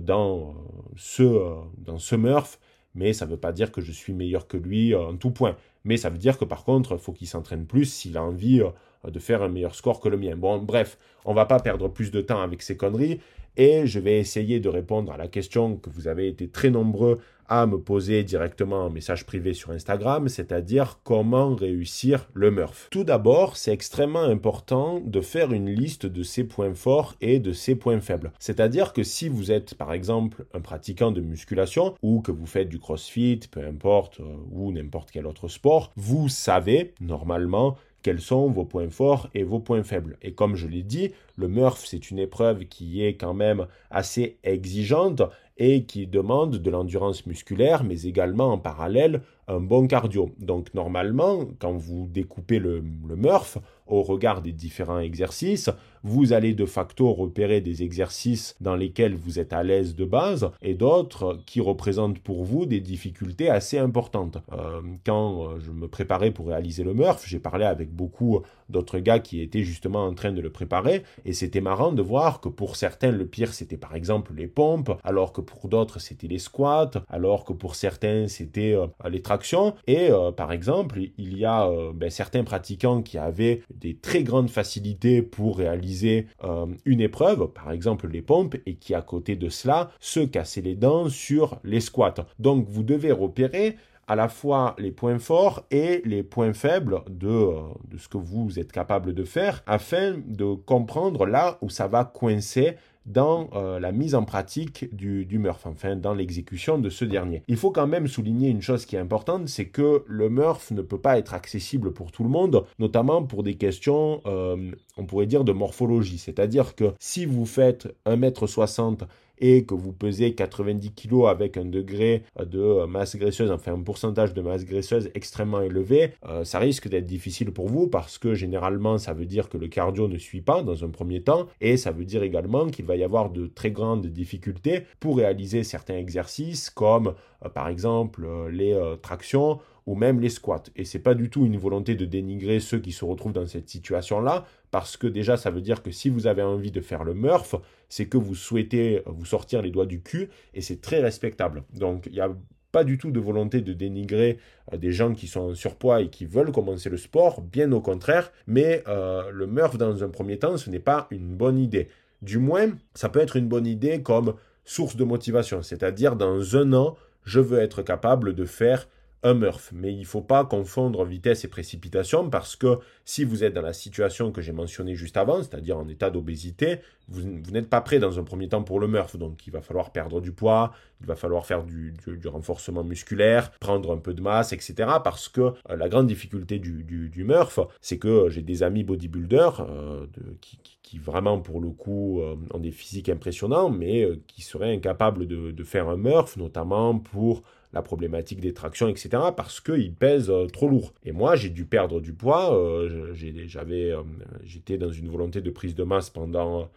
[0.00, 0.54] dans
[0.96, 2.58] ce Murph,
[2.94, 5.54] mais ça ne veut pas dire que je suis meilleur que lui en tout point.
[5.84, 8.62] Mais ça veut dire que par contre, faut qu'il s'entraîne plus s'il a envie
[9.06, 10.36] de faire un meilleur score que le mien.
[10.36, 13.20] Bon, bref, on va pas perdre plus de temps avec ces conneries
[13.56, 17.18] et je vais essayer de répondre à la question que vous avez été très nombreux
[17.48, 22.88] à me poser directement en message privé sur Instagram, c'est-à-dire comment réussir le Murph.
[22.90, 27.52] Tout d'abord, c'est extrêmement important de faire une liste de ses points forts et de
[27.52, 28.32] ses points faibles.
[28.38, 32.68] C'est-à-dire que si vous êtes par exemple un pratiquant de musculation ou que vous faites
[32.68, 38.48] du crossfit, peu importe, euh, ou n'importe quel autre sport, vous savez normalement quels sont
[38.48, 40.16] vos points forts et vos points faibles.
[40.22, 44.38] Et comme je l'ai dit, le Murph, c'est une épreuve qui est quand même assez
[44.44, 45.22] exigeante
[45.58, 50.30] et qui demande de l'endurance musculaire, mais également en parallèle un bon cardio.
[50.38, 55.70] Donc normalement, quand vous découpez le, le Murph, au regard des différents exercices,
[56.02, 60.50] vous allez de facto repérer des exercices dans lesquels vous êtes à l'aise de base
[60.62, 64.38] et d'autres qui représentent pour vous des difficultés assez importantes.
[64.52, 68.98] Euh, quand euh, je me préparais pour réaliser le Murph, j'ai parlé avec beaucoup d'autres
[68.98, 72.48] gars qui étaient justement en train de le préparer et c'était marrant de voir que
[72.48, 76.38] pour certains le pire c'était par exemple les pompes, alors que pour d'autres c'était les
[76.38, 81.68] squats, alors que pour certains c'était euh, les tractions et par exemple il y a
[81.94, 87.72] ben, certains pratiquants qui avaient des très grandes facilités pour réaliser euh, une épreuve, par
[87.72, 91.80] exemple les pompes, et qui à côté de cela se cassaient les dents sur les
[91.80, 92.26] squats.
[92.38, 93.76] Donc vous devez repérer
[94.08, 98.16] à la fois les points forts et les points faibles de, euh, de ce que
[98.16, 102.76] vous êtes capable de faire afin de comprendre là où ça va coincer
[103.08, 107.42] dans euh, la mise en pratique du, Murph, enfin dans l'exécution de ce dernier.
[107.48, 110.82] Il faut quand même souligner une chose qui est importante, c'est que le Murph ne
[110.82, 115.26] peut pas être accessible pour tout le monde, notamment pour des questions, euh, on pourrait
[115.26, 116.18] dire, de morphologie.
[116.18, 119.00] C'est-à-dire que si vous faites 1m60
[119.40, 124.34] et que vous pesez 90 kg avec un degré de masse graisseuse, enfin un pourcentage
[124.34, 128.98] de masse graisseuse extrêmement élevé, euh, ça risque d'être difficile pour vous parce que généralement
[128.98, 131.90] ça veut dire que le cardio ne suit pas dans un premier temps et ça
[131.90, 136.70] veut dire également qu'il va y avoir de très grandes difficultés pour réaliser certains exercices
[136.70, 140.64] comme euh, par exemple euh, les tractions ou même les squats.
[140.76, 143.70] Et c'est pas du tout une volonté de dénigrer ceux qui se retrouvent dans cette
[143.70, 147.14] situation-là, parce que déjà ça veut dire que si vous avez envie de faire le
[147.14, 147.54] Murph,
[147.88, 151.64] c'est que vous souhaitez vous sortir les doigts du cul, et c'est très respectable.
[151.72, 152.30] Donc il n'y a
[152.70, 154.36] pas du tout de volonté de dénigrer
[154.74, 157.80] euh, des gens qui sont en surpoids et qui veulent commencer le sport, bien au
[157.80, 161.88] contraire, mais euh, le Murph dans un premier temps, ce n'est pas une bonne idée.
[162.20, 164.34] Du moins, ça peut être une bonne idée comme
[164.66, 168.86] source de motivation, c'est-à-dire dans un an, je veux être capable de faire
[169.22, 169.70] un Murph.
[169.72, 173.62] Mais il ne faut pas confondre vitesse et précipitation parce que si vous êtes dans
[173.62, 177.98] la situation que j'ai mentionnée juste avant, c'est-à-dire en état d'obésité, vous, n'êtes pas prêt
[177.98, 179.16] dans un premier temps pour le Murph.
[179.16, 181.94] Donc il va falloir perdre du poids, il va falloir faire du,
[182.26, 184.74] renforcement musculaire, prendre un peu de masse, etc.
[185.02, 190.06] Parce que euh, la grande difficulté du, Murph, c'est que j'ai des amis bodybuilders euh,
[190.40, 195.64] qui, vraiment pour le coup euh, ont des physiques impressionnants, mais qui seraient incapables de
[195.64, 200.68] faire un Murph, notamment pour la problématique des tractions, etc., parce qu'ils pèsent euh, trop
[200.68, 200.92] lourd.
[201.04, 202.54] Et moi, j'ai dû perdre du poids.
[202.54, 203.12] Euh,
[203.46, 204.02] j'avais, euh,
[204.42, 206.68] j'étais dans une volonté de prise de masse pendant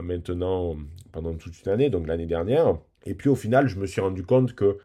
[0.00, 0.76] maintenant,
[1.10, 2.76] pendant toute une année, donc l'année dernière.
[3.04, 4.78] Et puis au final, je me suis rendu compte que,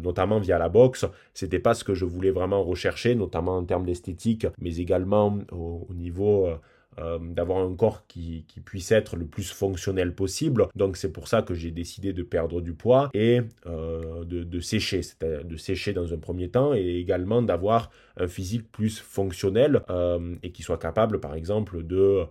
[0.00, 3.84] notamment via la boxe, c'était pas ce que je voulais vraiment rechercher, notamment en termes
[3.84, 6.48] d'esthétique, mais également au, au niveau
[6.98, 10.68] euh, d'avoir un corps qui, puisse être le plus fonctionnel possible.
[10.74, 15.02] Donc c'est pour ça que j'ai décidé de perdre du poids et euh, de, sécher,
[15.02, 20.36] c'est-à-dire de sécher dans un premier temps et également d'avoir un physique plus fonctionnel euh,
[20.42, 22.24] et qui soit capable par exemple de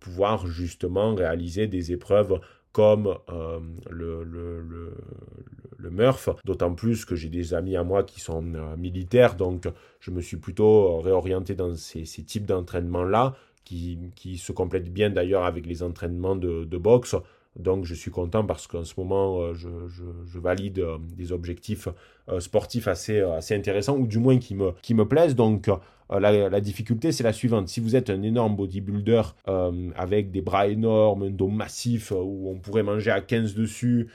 [0.00, 2.40] pouvoir justement réaliser des épreuves
[2.72, 3.16] comme
[3.90, 8.42] le, le, Murph, d'autant plus que j'ai des amis à moi qui sont
[8.76, 9.68] militaires, donc
[10.00, 15.66] je me suis plutôt réorienté dans ces, types d'entraînement-là qui, se complète bien d'ailleurs avec
[15.66, 17.16] les entraînements de, boxe.
[17.56, 21.88] Donc je suis content parce qu'en ce moment, euh, je, valide euh, des objectifs
[22.28, 23.22] euh, sportifs assez,
[23.52, 25.36] intéressants, ou du moins qui me, plaisent.
[25.36, 25.70] Donc
[26.10, 27.68] la, difficulté, c'est la suivante.
[27.68, 29.22] Si vous êtes un énorme bodybuilder
[29.96, 34.08] avec des bras énormes, un dos massif, où on pourrait manger à 15 dessus,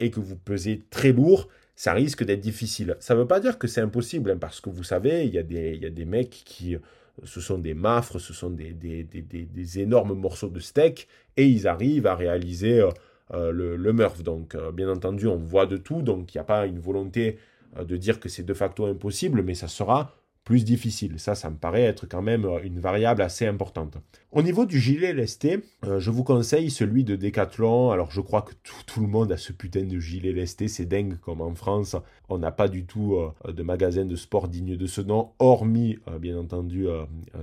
[0.00, 2.96] et que vous pesez très lourd, ça risque d'être difficile.
[2.98, 5.38] Ça ne veut pas dire que c'est impossible, hein, parce que vous savez, il y
[5.38, 6.76] a des mecs qui
[7.24, 12.14] ce sont des mafres, ce sont des, énormes morceaux de steak, et ils arrivent à
[12.14, 12.90] réaliser euh,
[13.34, 14.22] euh, le, le, Murph.
[14.22, 17.38] Donc, euh, bien entendu, on voit de tout, donc il n'y a pas une volonté
[17.78, 20.16] de dire que c'est de facto impossible, mais ça sera
[20.48, 21.18] plus difficile.
[21.18, 23.98] Ça, ça me paraît être quand même euh, une variable assez importante.
[24.32, 27.90] Au niveau du gilet lesté, euh, je vous conseille celui de Decathlon.
[27.90, 28.54] Alors, je crois que
[28.86, 30.66] tout, le monde a ce putain de gilet lesté.
[30.66, 31.96] C'est dingue comme en France,
[32.30, 35.98] on n'a pas du tout euh, de magasin de sport digne de ce nom, hormis,
[36.18, 36.86] bien entendu,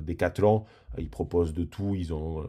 [0.02, 0.63] Decathlon.
[0.98, 1.94] Ils proposent de tout.
[1.94, 2.41] Ils ont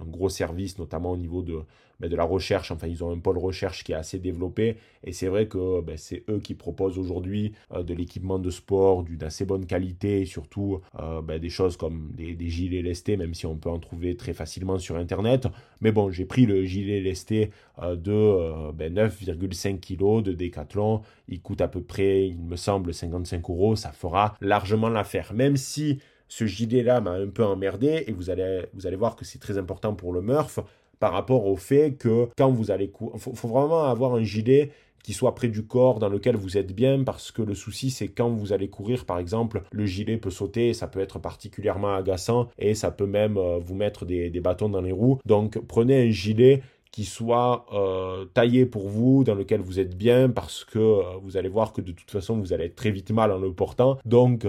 [0.00, 1.60] un gros service, notamment au niveau de,
[2.00, 2.70] ben, de la recherche.
[2.70, 4.76] Enfin, ils ont un pôle recherche qui est assez développé.
[5.04, 9.22] Et c'est vrai que ben, c'est eux qui proposent aujourd'hui de l'équipement de sport d'une
[9.22, 13.46] assez bonne qualité et surtout euh, ben, des choses comme des, gilets lestés, même si
[13.46, 15.46] on peut en trouver très facilement sur Internet.
[15.80, 17.50] Mais bon, j'ai pris le gilet lesté
[17.82, 21.02] euh, de 9,5 ben, kg de Decathlon.
[21.28, 23.76] Il coûte à peu près, il me semble, 55 euros.
[23.76, 25.32] Ça fera largement l'affaire.
[25.34, 29.24] Même si ce gilet-là m'a un peu emmerdé, et vous allez, vous allez voir que
[29.24, 30.60] c'est très important pour le Murph,
[30.98, 34.70] par rapport au fait que quand vous allez il faut, vraiment avoir un gilet
[35.04, 38.08] qui soit près du corps, dans lequel vous êtes bien, parce que le souci c'est
[38.08, 42.48] quand vous allez courir par exemple, le gilet peut sauter, ça peut être particulièrement agaçant
[42.58, 45.18] et ça peut même euh, vous mettre des, bâtons dans les roues.
[45.26, 50.30] Donc prenez un gilet qui soit euh, taillé pour vous, dans lequel vous êtes bien,
[50.30, 53.10] parce que euh, vous allez voir que de toute façon, vous allez être très vite
[53.10, 53.98] mal en le portant.
[54.04, 54.46] Donc,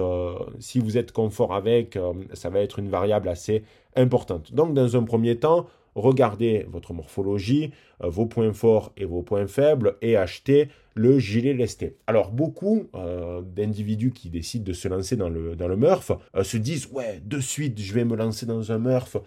[0.60, 1.98] si vous êtes confort avec,
[2.34, 3.64] ça va être une variable assez
[3.96, 4.54] importante.
[4.54, 5.66] Donc, dans un premier temps,
[5.96, 7.72] regardez votre morphologie,
[8.04, 11.98] euh, vos points forts et vos points faibles et achetez le gilet lesté.
[12.08, 16.44] Alors beaucoup euh, d'individus qui décident de se lancer dans le, dans le Murph euh,
[16.44, 19.18] se disent ouais de suite je vais me lancer dans un Murph,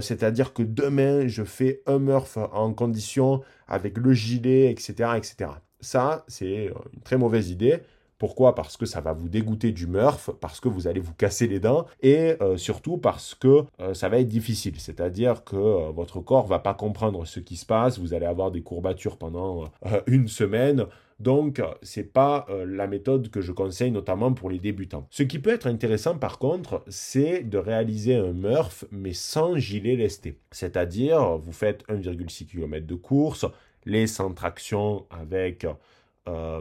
[0.00, 5.12] c'est-à-dire que demain je fais un Murph en condition avec le gilet, etc.
[5.16, 5.50] etc.
[5.80, 7.78] Ça c'est une très mauvaise idée.
[8.18, 8.54] Pourquoi?
[8.56, 11.60] Parce que ça va vous dégoûter du Murph, parce que vous allez vous casser les
[11.60, 14.74] dents et euh, surtout parce que euh, ça va être difficile.
[14.78, 18.50] C'est-à-dire que euh, votre corps va pas comprendre ce qui se passe, vous allez avoir
[18.50, 19.70] des courbatures pendant
[20.06, 20.86] une semaine.
[21.20, 25.08] Donc, c'est pas la méthode que je conseille notamment pour les débutants.
[25.10, 29.96] Ce qui peut être intéressant par contre, c'est de réaliser un Murph mais sans gilet
[29.96, 30.38] lesté.
[30.52, 33.46] C'est-à-dire, vous faites 1,6 km de course,
[33.84, 35.66] les sans traction avec
[36.28, 36.60] euh,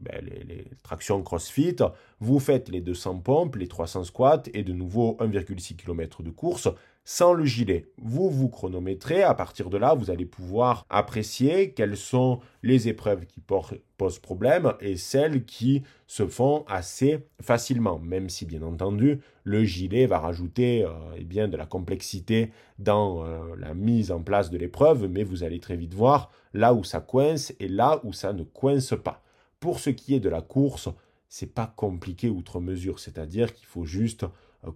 [0.00, 1.76] ben, les, tractions CrossFit,
[2.20, 6.68] vous faites les 200 pompes, les 300 squats et de nouveau 1,6 km de course
[7.04, 7.86] sans le gilet.
[7.98, 13.26] Vous vous chronométrez, à partir de là, vous allez pouvoir apprécier quelles sont les épreuves
[13.26, 19.64] qui posent problème et celles qui se font assez facilement, même si bien entendu le
[19.64, 24.50] gilet va rajouter euh, eh bien, de la complexité dans euh, la mise en place
[24.50, 28.14] de l'épreuve, mais vous allez très vite voir là où ça coince et là où
[28.14, 29.22] ça ne coince pas.
[29.60, 30.88] Pour ce qui est de la course,
[31.28, 34.24] c'est pas compliqué outre mesure, c'est-à-dire qu'il faut juste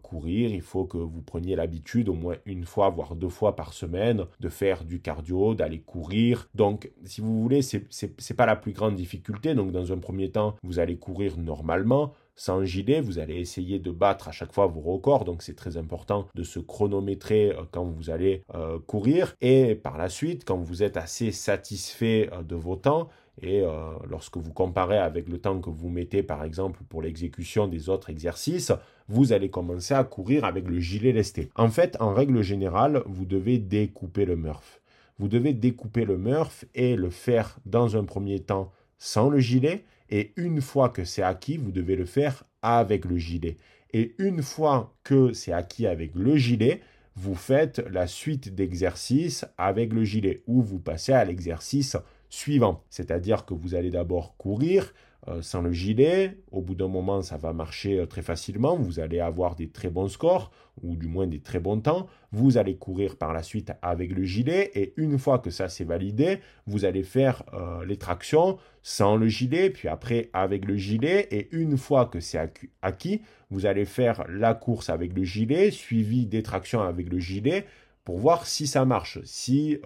[0.02, 3.72] courir, il faut que vous preniez l'habitude au moins une fois, voire deux fois par
[3.72, 6.48] semaine, de faire du cardio, d'aller courir.
[6.54, 9.54] Donc, si vous voulez, c'est n'est pas la plus grande difficulté.
[9.54, 13.90] Donc, dans un premier temps, vous allez courir normalement sans gilet, vous allez essayer de
[13.90, 17.84] battre à chaque fois vos records, donc c'est très important de se chronométrer euh, quand
[17.84, 19.34] vous allez euh, courir.
[19.40, 23.08] Et par la suite, quand vous êtes assez satisfait euh, de vos temps,
[23.40, 23.62] et
[24.10, 28.10] lorsque vous comparez avec le temps que vous mettez par exemple pour l'exécution des autres
[28.10, 28.72] exercices,
[29.08, 31.50] vous allez commencer à courir avec le gilet lesté.
[31.56, 34.80] En fait, en règle générale, vous devez découper le Murph.
[35.18, 39.84] Vous devez découper le Murph et le faire dans un premier temps sans le gilet
[40.10, 43.56] et une fois que c'est acquis, vous devez le faire avec le gilet.
[43.92, 46.80] Et une fois que c'est acquis avec le gilet,
[47.14, 51.96] vous faites la suite d'exercices avec le gilet ou vous passez à l'exercice
[52.28, 52.84] suivant.
[52.90, 54.92] C'est-à-dire que vous allez d'abord courir,
[55.40, 56.38] sans le gilet.
[56.50, 58.76] Au bout d'un moment, ça va marcher euh, très facilement.
[58.76, 60.50] Vous allez avoir des très bons scores,
[60.82, 62.06] ou du moins des très bons temps.
[62.32, 64.70] Vous allez courir par la suite avec le gilet.
[64.74, 69.28] Et une fois que ça s'est validé, vous allez faire euh, les tractions sans le
[69.28, 71.28] gilet, puis après avec le gilet.
[71.30, 72.50] Et une fois que c'est
[72.82, 77.66] acquis, vous allez faire la course avec le gilet, suivi des tractions avec le gilet,
[78.04, 79.78] pour voir si ça marche, si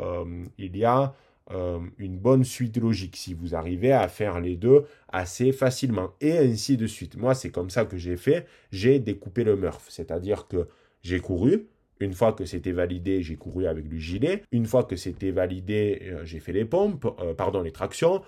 [0.58, 1.14] il y a
[1.50, 6.38] euh, une bonne suite logique, si vous arrivez à faire les deux assez facilement, et
[6.38, 7.16] ainsi de suite.
[7.16, 10.68] Moi, c'est comme ça que j'ai fait, j'ai découpé le Murph, c'est-à-dire que
[11.02, 11.66] j'ai couru,
[12.00, 14.42] une fois que c'était validé, j'ai couru avec le gilet.
[14.50, 18.22] Une fois que c'était validé, euh, j'ai fait les pompes, euh, pardon, les tractions.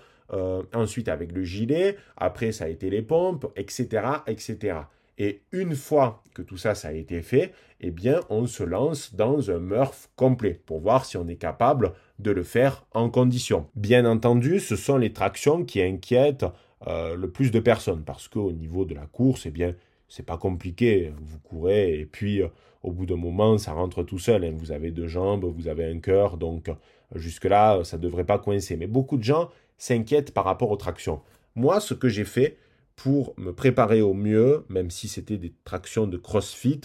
[0.73, 1.97] ensuite avec le gilet.
[2.17, 4.77] Après, ça a été les pompes, etc., etc.
[5.17, 9.15] Et une fois que tout ça, ça a été fait, eh bien, on se lance
[9.15, 13.67] dans un Murph complet pour voir si on est capable de le faire en condition.
[13.75, 16.45] Bien entendu, ce sont les tractions qui inquiètent
[16.87, 19.75] euh, le plus de personnes parce qu'au niveau de la course, eh bien,
[20.07, 21.13] c'est pas compliqué.
[21.21, 22.47] Vous courez et puis euh,
[22.83, 24.43] au bout d'un moment, ça rentre tout seul.
[24.43, 24.53] Hein.
[24.55, 26.73] Vous avez deux jambes, vous avez un cœur, donc euh,
[27.15, 28.75] jusque-là, ça ne devrait pas coincer.
[28.75, 31.21] Mais beaucoup de gens s'inquiètent par rapport aux tractions.
[31.55, 32.57] Moi, ce que j'ai fait,
[32.95, 36.81] pour me préparer au mieux, même si c'était des tractions de CrossFit,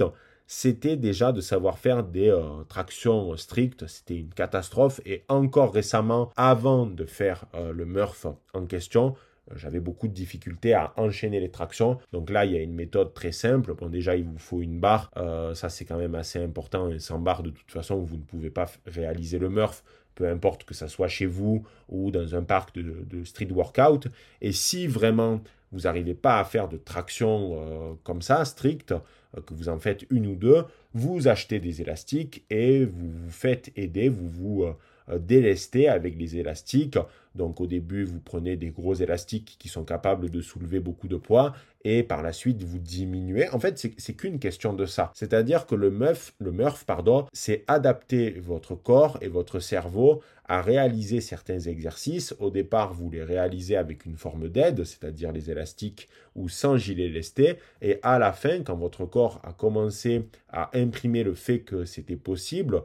[0.52, 3.86] c'était déjà de savoir faire des euh, tractions strictes.
[3.86, 5.00] C'était une catastrophe.
[5.06, 9.14] Et encore récemment, avant de faire euh, le Murph en question,
[9.52, 11.98] euh, j'avais beaucoup de difficultés à enchaîner les tractions.
[12.12, 13.74] Donc là, il y a une méthode très simple.
[13.74, 15.12] Bon, déjà, il vous faut une barre.
[15.54, 16.90] ça, c'est quand même assez important.
[16.90, 19.84] Et sans barre, de toute façon, vous ne pouvez pas réaliser le Murph
[20.16, 24.08] peu importe que ça soit chez vous ou dans un parc de, street workout.
[24.42, 25.40] Et si vraiment
[25.72, 29.78] vous n'arrivez pas à faire de traction euh, comme ça, stricte, euh, que vous en
[29.78, 34.64] faites une ou deux, vous achetez des élastiques et vous vous faites aider, vous vous
[35.10, 36.98] euh, délestez avec les élastiques.
[37.34, 41.16] Donc au début, vous prenez des gros élastiques qui sont capables de soulever beaucoup de
[41.16, 43.48] poids et par la suite vous diminuez.
[43.50, 45.12] En fait, c'est qu'une question de ça.
[45.14, 50.60] C'est-à-dire que le Murph, le Murph, pardon, c'est adapter votre corps et votre cerveau à
[50.62, 52.34] réaliser certains exercices.
[52.40, 57.08] Au départ, vous les réalisez avec une forme d'aide, c'est-à-dire les élastiques ou sans gilet
[57.08, 57.58] lesté.
[57.80, 62.16] Et à la fin, quand votre corps a commencé à imprimer le fait que c'était
[62.16, 62.82] possible,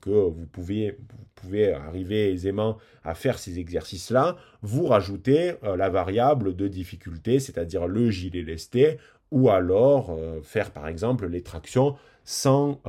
[0.00, 5.90] que vous pouvez, vous pouvez arriver aisément à faire ces exercices-là, vous rajoutez euh, la
[5.90, 8.98] variable de difficulté, c'est-à-dire le gilet lesté,
[9.30, 12.80] ou alors euh, faire par exemple les tractions sans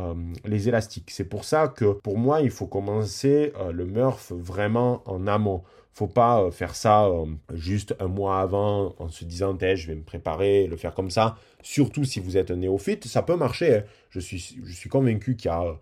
[0.46, 1.12] les élastiques.
[1.12, 5.64] C'est pour ça que pour moi, il faut commencer le Murph vraiment en amont
[5.96, 7.10] faut pas faire ça
[7.54, 11.38] juste un mois avant en se disant je vais me préparer, le faire comme ça.
[11.62, 13.78] Surtout si vous êtes un néophyte, ça peut marcher.
[13.78, 13.84] Hein.
[14.10, 15.74] Je, suis, je suis convaincu qu'il y a euh,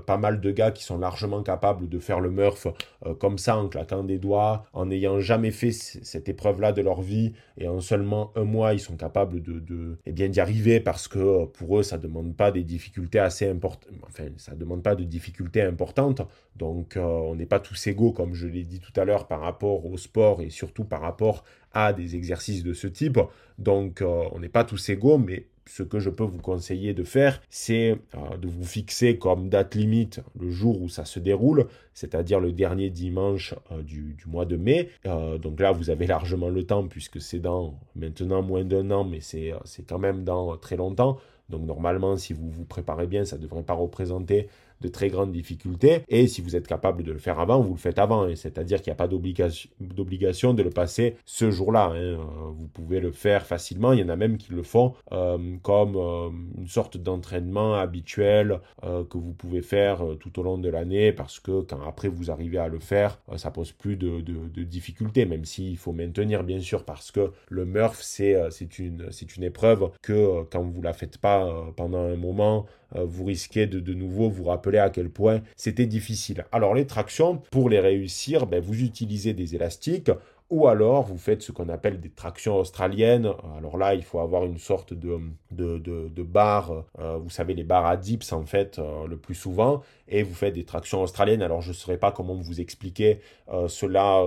[0.00, 2.66] pas mal de gars qui sont largement capables de faire le Murph
[3.06, 7.02] euh, comme ça en claquant des doigts, en n'ayant jamais fait cette épreuve-là de leur
[7.02, 10.80] vie et en seulement un mois ils sont capables de, de eh bien d'y arriver
[10.80, 14.82] parce que euh, pour eux ça demande pas des difficultés assez importantes, enfin ça demande
[14.82, 16.22] pas de difficultés importantes.
[16.56, 19.86] Donc on n'est pas tous égaux comme je l'ai dit tout à l'heure par rapport
[19.86, 23.18] au sport et surtout par rapport à des exercices de ce type.
[23.58, 27.40] Donc on n'est pas tous égaux mais ce que je peux vous conseiller de faire,
[27.48, 32.40] c'est euh, de vous fixer comme date limite le jour où ça se déroule, c'est-à-dire
[32.40, 34.90] le dernier dimanche euh, du, mois de mai.
[35.06, 39.04] Euh, donc là, vous avez largement le temps puisque c'est dans maintenant moins d'un an,
[39.04, 39.54] mais c'est
[39.88, 41.18] quand même dans très longtemps.
[41.48, 44.48] Donc normalement, si vous vous préparez bien, ça ne devrait pas représenter
[44.82, 46.02] de très grande difficulté.
[46.08, 48.24] Et si vous êtes capable de le faire avant, vous le faites avant.
[48.24, 48.34] Hein.
[48.34, 51.92] C'est-à-dire qu'il n'y a pas d'obligation de le passer ce jour-là.
[51.94, 51.94] Hein.
[51.94, 52.16] Euh,
[52.52, 53.92] vous pouvez le faire facilement.
[53.92, 58.60] Il y en a même qui le font euh, comme euh, une sorte d'entraînement habituel
[58.82, 62.58] que vous pouvez faire tout au long de l'année parce que quand après vous arrivez
[62.58, 66.84] à le faire, ça pose plus de, de difficultés, même s'il faut maintenir bien sûr
[66.84, 68.34] parce que le Murph c'est
[68.78, 73.80] une, une épreuve que quand vous la faites pas pendant un moment, vous risquez de
[73.80, 76.44] de nouveau vous rappeler à quel point c'était difficile.
[76.52, 80.10] Alors les tractions, pour les réussir, ben, vous utilisez des élastiques
[80.52, 83.32] ou alors vous faites ce qu'on appelle des tractions australiennes.
[83.56, 85.18] Alors là, il faut avoir une sorte de,
[85.50, 89.34] de, de, barre, euh, vous savez, les barres à dips en fait, euh, le plus
[89.34, 91.42] souvent, et vous faites des tractions australiennes.
[91.42, 93.20] Alors je ne saurais pas comment vous expliquer
[93.52, 94.22] euh, cela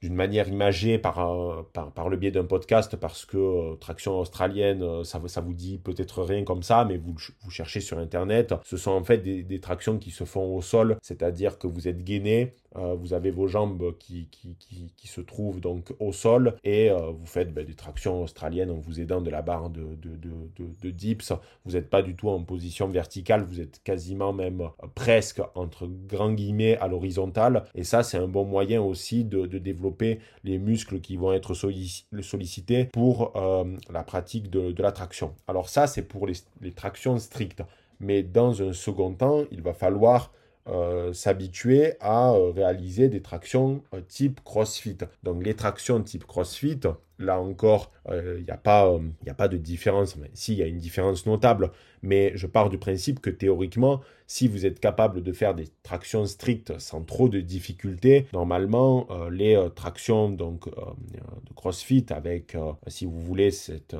[0.00, 5.40] d'une manière imagée par, par, le biais d'un podcast, parce que traction australienne, ça, ça
[5.40, 8.54] vous dit peut-être rien comme ça, mais vous, vous cherchez sur Internet.
[8.64, 12.02] Ce sont en fait des, tractions qui se font au sol, c'est-à-dire que vous êtes
[12.02, 14.56] gainé, vous avez vos jambes qui, qui,
[14.96, 18.78] qui, se trouvent donc au sol et euh, vous faites ben, des tractions australiennes en
[18.78, 21.32] vous aidant de la barre de, de, dips.
[21.64, 25.86] Vous n'êtes pas du tout en position verticale, vous êtes quasiment même euh, presque entre
[25.86, 27.64] grands guillemets à l'horizontale.
[27.74, 32.84] Et ça, c'est un bon moyen aussi de, développer les muscles qui vont être sollicités
[32.86, 35.34] pour euh, la pratique de, la traction.
[35.48, 37.62] Alors ça, c'est pour les, les tractions strictes.
[38.00, 40.32] Mais dans un second temps, il va falloir
[40.68, 44.98] euh, s'habituer à euh, réaliser des tractions euh, type CrossFit.
[45.22, 46.80] Donc les tractions type CrossFit,
[47.18, 48.90] là encore, il n'y a, pas,
[49.26, 50.16] a pas de différence.
[50.16, 51.70] Mais, si, il y a une différence notable,
[52.02, 56.26] mais je pars du principe que théoriquement, si vous êtes capable de faire des tractions
[56.26, 62.56] strictes sans trop de difficultés, normalement, les tractions donc, de CrossFit avec,
[62.86, 63.94] si vous voulez, cette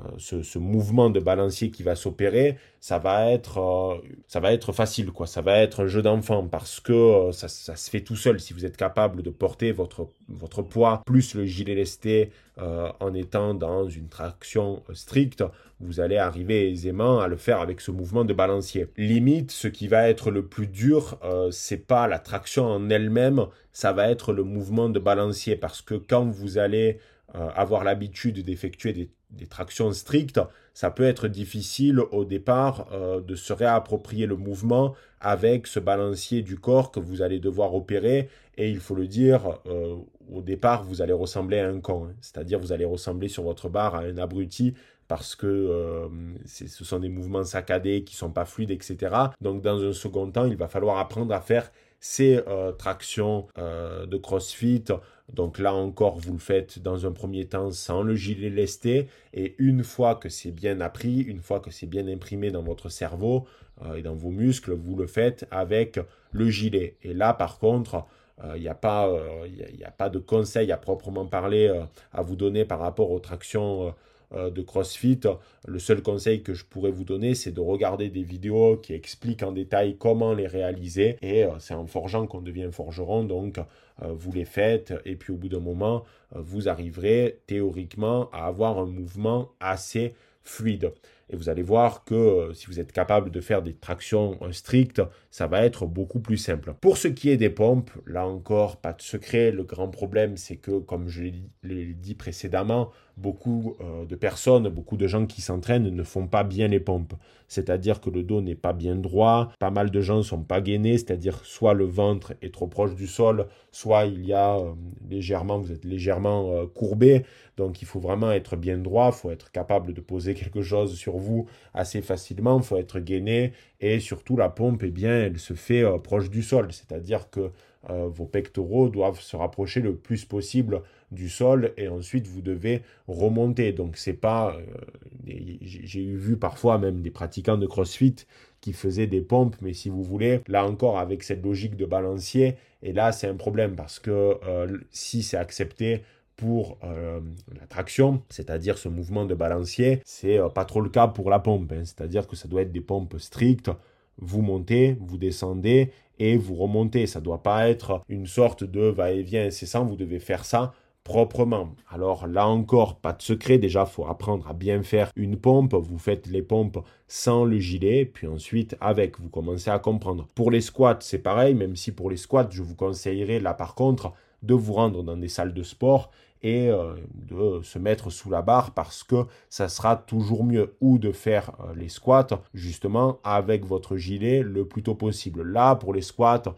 [0.00, 4.72] euh, ce, mouvement de balancier qui va s'opérer, ça va être euh, ça va être
[4.72, 8.16] facile quoi, ça va être un jeu d'enfant parce que euh, ça, se fait tout
[8.16, 8.40] seul.
[8.40, 13.54] Si vous êtes capable de porter votre votre poids plus le gilet lesté en étant
[13.54, 15.42] dans une traction stricte,
[15.80, 18.88] vous allez arriver aisément à le faire avec ce mouvement de balancier.
[18.98, 21.18] Limite, ce qui va être le plus dur,
[21.50, 25.94] c'est pas la traction en elle-même, ça va être le mouvement de balancier parce que
[25.94, 26.98] quand vous allez
[27.32, 30.40] avoir l'habitude d'effectuer des des tractions strictes,
[30.74, 36.42] ça peut être difficile au départ euh, de se réapproprier le mouvement avec ce balancier
[36.42, 38.28] du corps que vous allez devoir opérer.
[38.56, 39.96] Et il faut le dire, euh,
[40.30, 42.06] au départ, vous allez ressembler à un con.
[42.06, 42.14] Hein.
[42.20, 44.74] C'est-à-dire, vous allez ressembler sur votre barre à un abruti
[45.08, 46.08] parce que euh,
[46.46, 49.14] ce sont des mouvements saccadés qui sont pas fluides, etc.
[49.40, 51.70] Donc, dans un second temps, il va falloir apprendre à faire
[52.00, 52.40] ces
[52.78, 54.86] tractions de CrossFit
[55.32, 59.08] donc là encore, vous le faites dans un premier temps sans le gilet lesté.
[59.32, 62.90] Et une fois que c'est bien appris, une fois que c'est bien imprimé dans votre
[62.90, 63.46] cerveau
[63.82, 65.98] euh, et dans vos muscles, vous le faites avec
[66.32, 66.96] le gilet.
[67.02, 68.06] Et là, par contre,
[68.44, 69.46] il euh, n'y a, pas, euh,
[69.84, 71.72] a, pas de conseil à proprement parler
[72.12, 73.94] à vous donner par rapport aux tractions
[74.32, 75.20] de CrossFit,
[75.66, 79.42] le seul conseil que je pourrais vous donner, c'est de regarder des vidéos qui expliquent
[79.42, 81.16] en détail comment les réaliser.
[81.22, 85.32] Et euh, c'est en forgeant qu'on devient forgeron, donc euh, vous les faites et puis
[85.32, 86.04] au bout d'un moment,
[86.34, 90.92] vous arriverez théoriquement à avoir un mouvement assez fluide.
[91.30, 95.46] Et vous allez voir que si vous êtes capable de faire des tractions strictes, ça
[95.46, 96.74] va être beaucoup plus simple.
[96.80, 99.50] Pour ce qui est des pompes, là encore, pas de secret.
[99.50, 101.22] Le grand problème, c'est que, comme je
[101.62, 106.44] l'ai dit précédemment, beaucoup euh, de personnes, beaucoup de gens qui s'entraînent ne font pas
[106.44, 107.14] bien les pompes.
[107.48, 110.60] C'est-à-dire que le dos n'est pas bien droit, pas mal de gens ne sont pas
[110.60, 114.72] gainés, c'est-à-dire soit le ventre est trop proche du sol, soit il y a euh,
[115.10, 117.24] légèrement, vous êtes légèrement euh, courbé.
[117.58, 120.94] Donc il faut vraiment être bien droit, il faut être capable de poser quelque chose
[120.94, 125.38] sur vous assez facilement, il faut être gainé et surtout la pompe, eh bien, elle
[125.38, 127.50] se fait proche du sol, c'est-à-dire que
[127.88, 133.72] vos pectoraux doivent se rapprocher le plus possible du sol et ensuite vous devez remonter.
[133.72, 138.16] Donc c'est pas, euh, j'ai vu parfois même des pratiquants de CrossFit
[138.60, 142.56] qui faisaient des pompes, mais si vous voulez, là encore avec cette logique de balancier,
[142.82, 146.02] et là c'est un problème parce que euh, si c'est accepté
[146.36, 147.20] pour euh,
[147.60, 151.70] la traction, c'est-à-dire ce mouvement de balancier, c'est pas trop le cas pour la pompe,
[151.72, 151.84] hein.
[151.84, 153.70] c'est-à-dire que ça doit être des pompes strictes.
[154.18, 155.90] Vous montez, vous descendez
[156.22, 157.06] et vous remontez.
[157.08, 159.84] Ça doit pas être une sorte de va-et-vient incessant.
[159.84, 160.72] Vous devez faire ça
[161.04, 161.74] proprement.
[161.90, 165.98] Alors là encore, pas de secret, déjà faut apprendre à bien faire une pompe, vous
[165.98, 170.28] faites les pompes sans le gilet, puis ensuite avec, vous commencez à comprendre.
[170.34, 173.74] Pour les squats, c'est pareil, même si pour les squats, je vous conseillerais là par
[173.74, 176.10] contre de vous rendre dans des salles de sport
[176.42, 176.70] et
[177.14, 181.52] de se mettre sous la barre parce que ça sera toujours mieux ou de faire
[181.76, 185.42] les squats justement avec votre gilet le plus tôt possible.
[185.42, 186.50] Là, pour les squats, euh,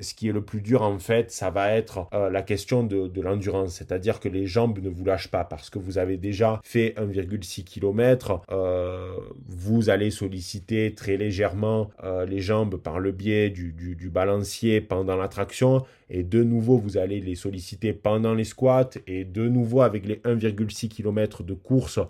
[0.00, 3.20] ce qui est le plus dur en fait, ça va être euh, la question de,
[3.20, 6.94] l'endurance, c'est-à-dire que les jambes ne vous lâchent pas parce que vous avez déjà fait
[6.98, 11.90] 1,6 km, euh, vous allez solliciter très légèrement
[12.26, 17.20] les jambes par le biais du balancier pendant la traction et de nouveau vous allez
[17.20, 22.00] les solliciter pendant les squats et de nouveau avec les 1,6 km de course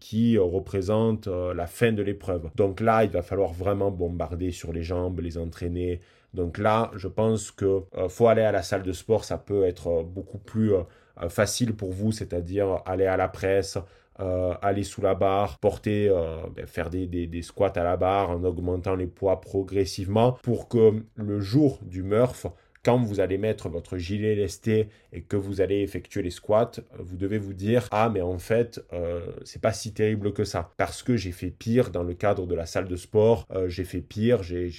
[0.00, 2.50] qui représentent la fin de l'épreuve.
[2.56, 6.00] Donc là, il va falloir vraiment bombarder sur les jambes, les entraîner,
[6.34, 9.64] donc là, je pense que euh, faut aller à la salle de sport, ça peut
[9.64, 13.78] être euh, beaucoup plus euh, facile pour vous, c'est-à-dire aller à la presse,
[14.16, 16.08] aller sous la barre, porter,
[16.54, 21.02] ben, faire des, des, squats à la barre en augmentant les poids progressivement pour que
[21.16, 22.46] le jour du Murph,
[22.84, 27.16] quand vous allez mettre votre gilet lesté et que vous allez effectuer les squats, vous
[27.16, 31.02] devez vous dire ah mais en fait euh, c'est pas si terrible que ça parce
[31.02, 34.00] que j'ai fait pire dans le cadre de la salle de sport, euh, j'ai fait
[34.00, 34.70] pire, j'ai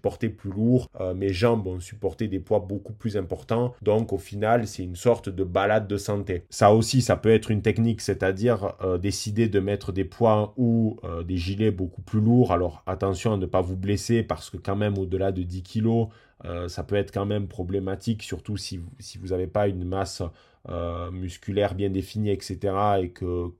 [0.00, 4.18] porté plus lourd, euh, mes jambes ont supporté des poids beaucoup plus importants, donc au
[4.18, 6.44] final c'est une sorte de balade de santé.
[6.50, 11.36] Ça aussi ça peut être une technique, c'est-à-dire décider de mettre des poids ou des
[11.36, 12.52] gilets beaucoup plus lourds.
[12.52, 16.08] Alors attention à ne pas vous blesser parce que quand même au-delà de 10 kilos
[16.44, 20.22] euh, ça peut être quand même problématique, surtout si, vous n'avez pas une masse
[20.68, 22.58] euh, musculaire bien définie, etc.,
[23.02, 23.50] et que,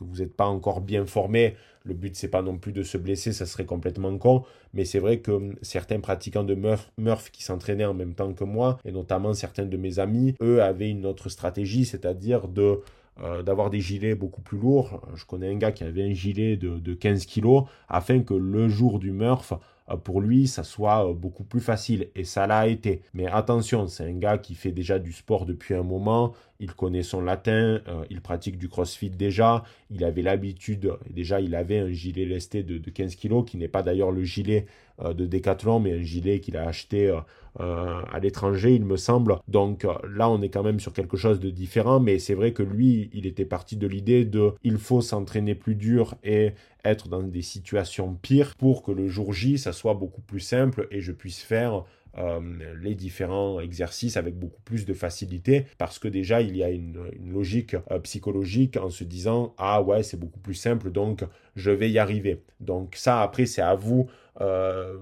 [0.00, 1.56] vous n'êtes pas encore bien formé.
[1.84, 4.44] Le but, c'est pas non plus de se blesser, ça serait complètement con.
[4.74, 8.44] Mais c'est vrai que certains pratiquants de Murph, Murph qui s'entraînaient en même temps que
[8.44, 12.80] moi, et notamment certains de mes amis, eux avaient une autre stratégie, c'est-à-dire de
[13.20, 15.02] euh, d'avoir des gilets beaucoup plus lourds.
[15.16, 18.68] Je connais un gars qui avait un gilet de, de 15 kg afin que le
[18.68, 19.54] jour du Murph,
[19.96, 22.10] pour lui, ça soit euh, beaucoup plus facile.
[22.14, 23.02] Et ça l'a été.
[23.14, 26.34] Mais attention, c'est un gars qui fait déjà du sport depuis un moment.
[26.60, 29.64] Il connaît son latin, euh, il pratique du crossfit déjà.
[29.90, 33.82] Il avait l'habitude, déjà, il avait un gilet lesté de, 15 kg, qui n'est pas
[33.82, 34.66] d'ailleurs le gilet
[35.00, 37.16] de Decathlon, mais un gilet qu'il a acheté
[37.60, 39.36] à l'étranger, il me semble.
[39.46, 42.00] Donc là, on est quand même sur quelque chose de différent.
[42.00, 45.76] Mais c'est vrai que lui, il était parti de l'idée de il faut s'entraîner plus
[45.76, 46.52] dur et
[46.84, 50.88] être dans des situations pires pour que le jour J, ça soit beaucoup plus simple
[50.90, 51.84] et je puisse faire
[52.18, 52.40] euh,
[52.82, 56.98] les différents exercices avec beaucoup plus de facilité parce que déjà il y a une,
[57.32, 61.90] logique euh, psychologique en se disant ah ouais c'est beaucoup plus simple donc je vais
[61.90, 64.08] y arriver donc ça après c'est à vous
[64.40, 64.98] euh,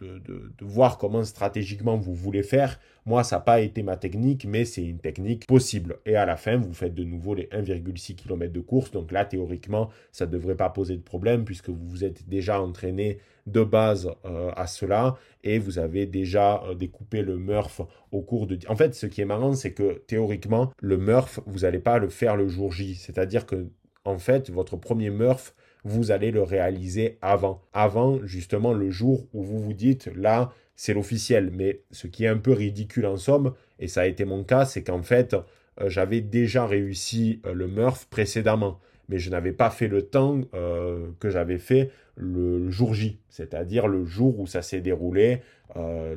[0.00, 2.78] de, voir comment stratégiquement vous voulez faire.
[3.06, 5.98] Moi ça n'a pas été ma technique mais c'est une technique possible.
[6.06, 8.90] Et à la fin vous faites de nouveau les 1,6 km de course.
[8.90, 12.60] Donc là théoriquement ça ne devrait pas poser de problème puisque vous vous êtes déjà
[12.60, 14.08] entraîné de base
[14.54, 17.80] à cela et vous avez déjà euh, découpé le Murph
[18.10, 18.58] au cours de...
[18.68, 22.08] En fait, ce qui est marrant, c'est que théoriquement, le Murph, vous n'allez pas le
[22.08, 22.94] faire le jour J.
[22.94, 23.66] C'est-à-dire que,
[24.04, 25.54] en fait, votre premier Murph,
[25.84, 27.62] vous allez le réaliser avant.
[27.72, 31.50] Avant, justement, le jour où vous vous dites, là, c'est l'officiel.
[31.52, 34.64] Mais ce qui est un peu ridicule en somme, et ça a été mon cas,
[34.64, 35.34] c'est qu'en fait,
[35.80, 38.78] euh, j'avais déjà réussi euh, le Murph précédemment
[39.08, 43.86] mais je n'avais pas fait le temps euh, que j'avais fait le, jour J, c'est-à-dire
[43.86, 45.42] le jour où ça s'est déroulé,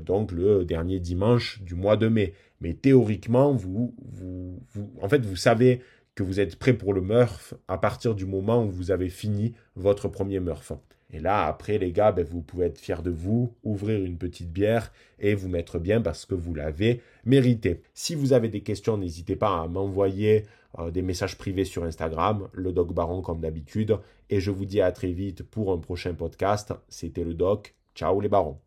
[0.05, 2.33] donc le dernier dimanche du mois de mai.
[2.61, 4.61] Mais théoriquement, vous, vous,
[5.01, 5.81] en fait, vous savez
[6.15, 9.53] que vous êtes prêt pour le Murph à partir du moment où vous avez fini
[9.75, 10.71] votre premier Murph.
[11.11, 14.51] Et là, après, les gars, ben, vous pouvez être fiers de vous, ouvrir une petite
[14.51, 17.81] bière et vous mettre bien parce que vous l'avez mérité.
[17.93, 20.45] Si vous avez des questions, n'hésitez pas à m'envoyer
[20.79, 23.97] euh, des messages privés sur Instagram, le Doc Baron comme d'habitude.
[24.29, 26.73] Et je vous dis à très vite pour un prochain podcast.
[26.89, 27.75] C'était le Doc.
[27.93, 28.59] Ciao les barons.